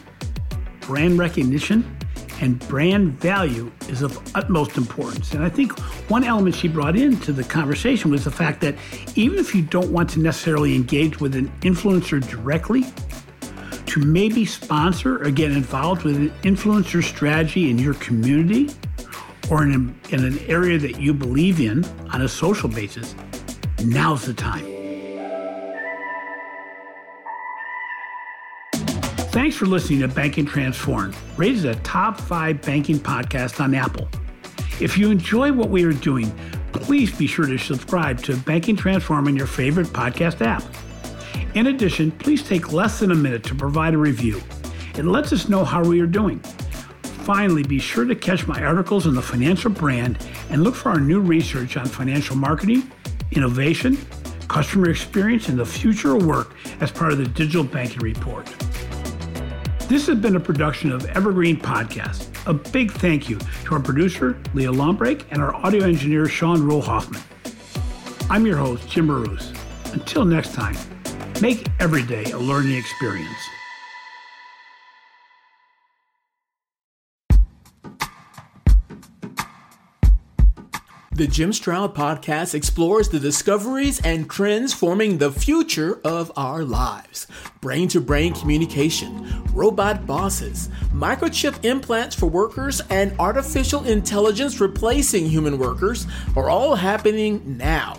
brand 0.80 1.18
recognition, 1.18 1.96
and 2.40 2.58
brand 2.68 3.18
value 3.18 3.72
is 3.88 4.02
of 4.02 4.18
utmost 4.36 4.76
importance. 4.76 5.32
And 5.32 5.42
I 5.42 5.48
think 5.48 5.78
one 6.10 6.22
element 6.22 6.54
she 6.54 6.68
brought 6.68 6.96
into 6.96 7.32
the 7.32 7.42
conversation 7.42 8.10
was 8.10 8.24
the 8.24 8.30
fact 8.30 8.60
that 8.60 8.74
even 9.14 9.38
if 9.38 9.54
you 9.54 9.62
don't 9.62 9.90
want 9.90 10.10
to 10.10 10.20
necessarily 10.20 10.74
engage 10.74 11.18
with 11.18 11.34
an 11.34 11.48
influencer 11.60 12.26
directly, 12.28 12.84
to 13.96 14.04
maybe 14.04 14.44
sponsor 14.44 15.22
or 15.24 15.30
get 15.30 15.50
involved 15.50 16.02
with 16.02 16.16
an 16.16 16.30
influencer 16.42 17.02
strategy 17.02 17.70
in 17.70 17.78
your 17.78 17.94
community 17.94 18.68
or 19.50 19.62
in, 19.62 19.72
a, 19.72 20.14
in 20.14 20.22
an 20.22 20.38
area 20.40 20.78
that 20.78 21.00
you 21.00 21.14
believe 21.14 21.60
in 21.60 21.82
on 22.12 22.20
a 22.20 22.28
social 22.28 22.68
basis, 22.68 23.14
now's 23.84 24.26
the 24.26 24.34
time. 24.34 24.64
Thanks 29.32 29.56
for 29.56 29.64
listening 29.64 30.00
to 30.00 30.08
Banking 30.08 30.44
Transformed, 30.44 31.16
rated 31.38 31.64
a 31.64 31.74
top 31.76 32.20
five 32.20 32.60
banking 32.60 32.98
podcast 32.98 33.64
on 33.64 33.74
Apple. 33.74 34.08
If 34.78 34.98
you 34.98 35.10
enjoy 35.10 35.52
what 35.52 35.70
we 35.70 35.84
are 35.84 35.92
doing, 35.94 36.30
please 36.72 37.16
be 37.16 37.26
sure 37.26 37.46
to 37.46 37.56
subscribe 37.56 38.22
to 38.24 38.36
Banking 38.36 38.76
Transform 38.76 39.26
in 39.26 39.36
your 39.36 39.46
favorite 39.46 39.86
podcast 39.86 40.44
app. 40.44 40.62
In 41.56 41.68
addition, 41.68 42.10
please 42.10 42.42
take 42.42 42.74
less 42.74 43.00
than 43.00 43.12
a 43.12 43.14
minute 43.14 43.42
to 43.44 43.54
provide 43.54 43.94
a 43.94 43.98
review. 43.98 44.42
It 44.94 45.06
lets 45.06 45.32
us 45.32 45.48
know 45.48 45.64
how 45.64 45.82
we 45.82 46.02
are 46.02 46.06
doing. 46.06 46.38
Finally, 47.24 47.62
be 47.62 47.78
sure 47.78 48.04
to 48.04 48.14
catch 48.14 48.46
my 48.46 48.62
articles 48.62 49.06
in 49.06 49.14
the 49.14 49.22
financial 49.22 49.70
brand 49.70 50.18
and 50.50 50.62
look 50.62 50.74
for 50.74 50.90
our 50.90 51.00
new 51.00 51.18
research 51.18 51.78
on 51.78 51.86
financial 51.86 52.36
marketing, 52.36 52.92
innovation, 53.32 53.96
customer 54.48 54.90
experience, 54.90 55.48
and 55.48 55.58
the 55.58 55.64
future 55.64 56.14
of 56.14 56.26
work 56.26 56.54
as 56.82 56.90
part 56.90 57.10
of 57.12 57.16
the 57.16 57.26
Digital 57.26 57.64
Banking 57.64 58.00
Report. 58.00 58.44
This 59.88 60.06
has 60.08 60.18
been 60.18 60.36
a 60.36 60.40
production 60.40 60.92
of 60.92 61.06
Evergreen 61.06 61.56
Podcast. 61.56 62.28
A 62.46 62.52
big 62.52 62.92
thank 62.92 63.30
you 63.30 63.38
to 63.64 63.74
our 63.74 63.80
producer, 63.80 64.38
Leah 64.52 64.72
Lombrake, 64.72 65.24
and 65.30 65.40
our 65.40 65.54
audio 65.54 65.86
engineer, 65.86 66.28
Sean 66.28 66.62
Rule 66.62 66.82
Hoffman. 66.82 67.22
I'm 68.28 68.44
your 68.44 68.58
host, 68.58 68.86
Jim 68.90 69.06
Marous. 69.06 69.54
Until 69.94 70.26
next 70.26 70.52
time, 70.52 70.76
make 71.40 71.66
every 71.80 72.02
day 72.02 72.24
a 72.32 72.38
learning 72.38 72.76
experience. 72.76 73.48
The 81.16 81.26
Jim 81.26 81.50
Stroud 81.54 81.94
podcast 81.94 82.54
explores 82.54 83.08
the 83.08 83.18
discoveries 83.18 84.02
and 84.02 84.28
trends 84.28 84.74
forming 84.74 85.16
the 85.16 85.32
future 85.32 85.98
of 86.04 86.30
our 86.36 86.62
lives. 86.62 87.26
Brain 87.62 87.88
to 87.88 88.02
brain 88.02 88.34
communication, 88.34 89.42
robot 89.54 90.04
bosses, 90.04 90.68
microchip 90.92 91.64
implants 91.64 92.14
for 92.14 92.26
workers, 92.26 92.82
and 92.90 93.18
artificial 93.18 93.84
intelligence 93.84 94.60
replacing 94.60 95.24
human 95.24 95.58
workers 95.58 96.06
are 96.36 96.50
all 96.50 96.74
happening 96.74 97.56
now. 97.56 97.98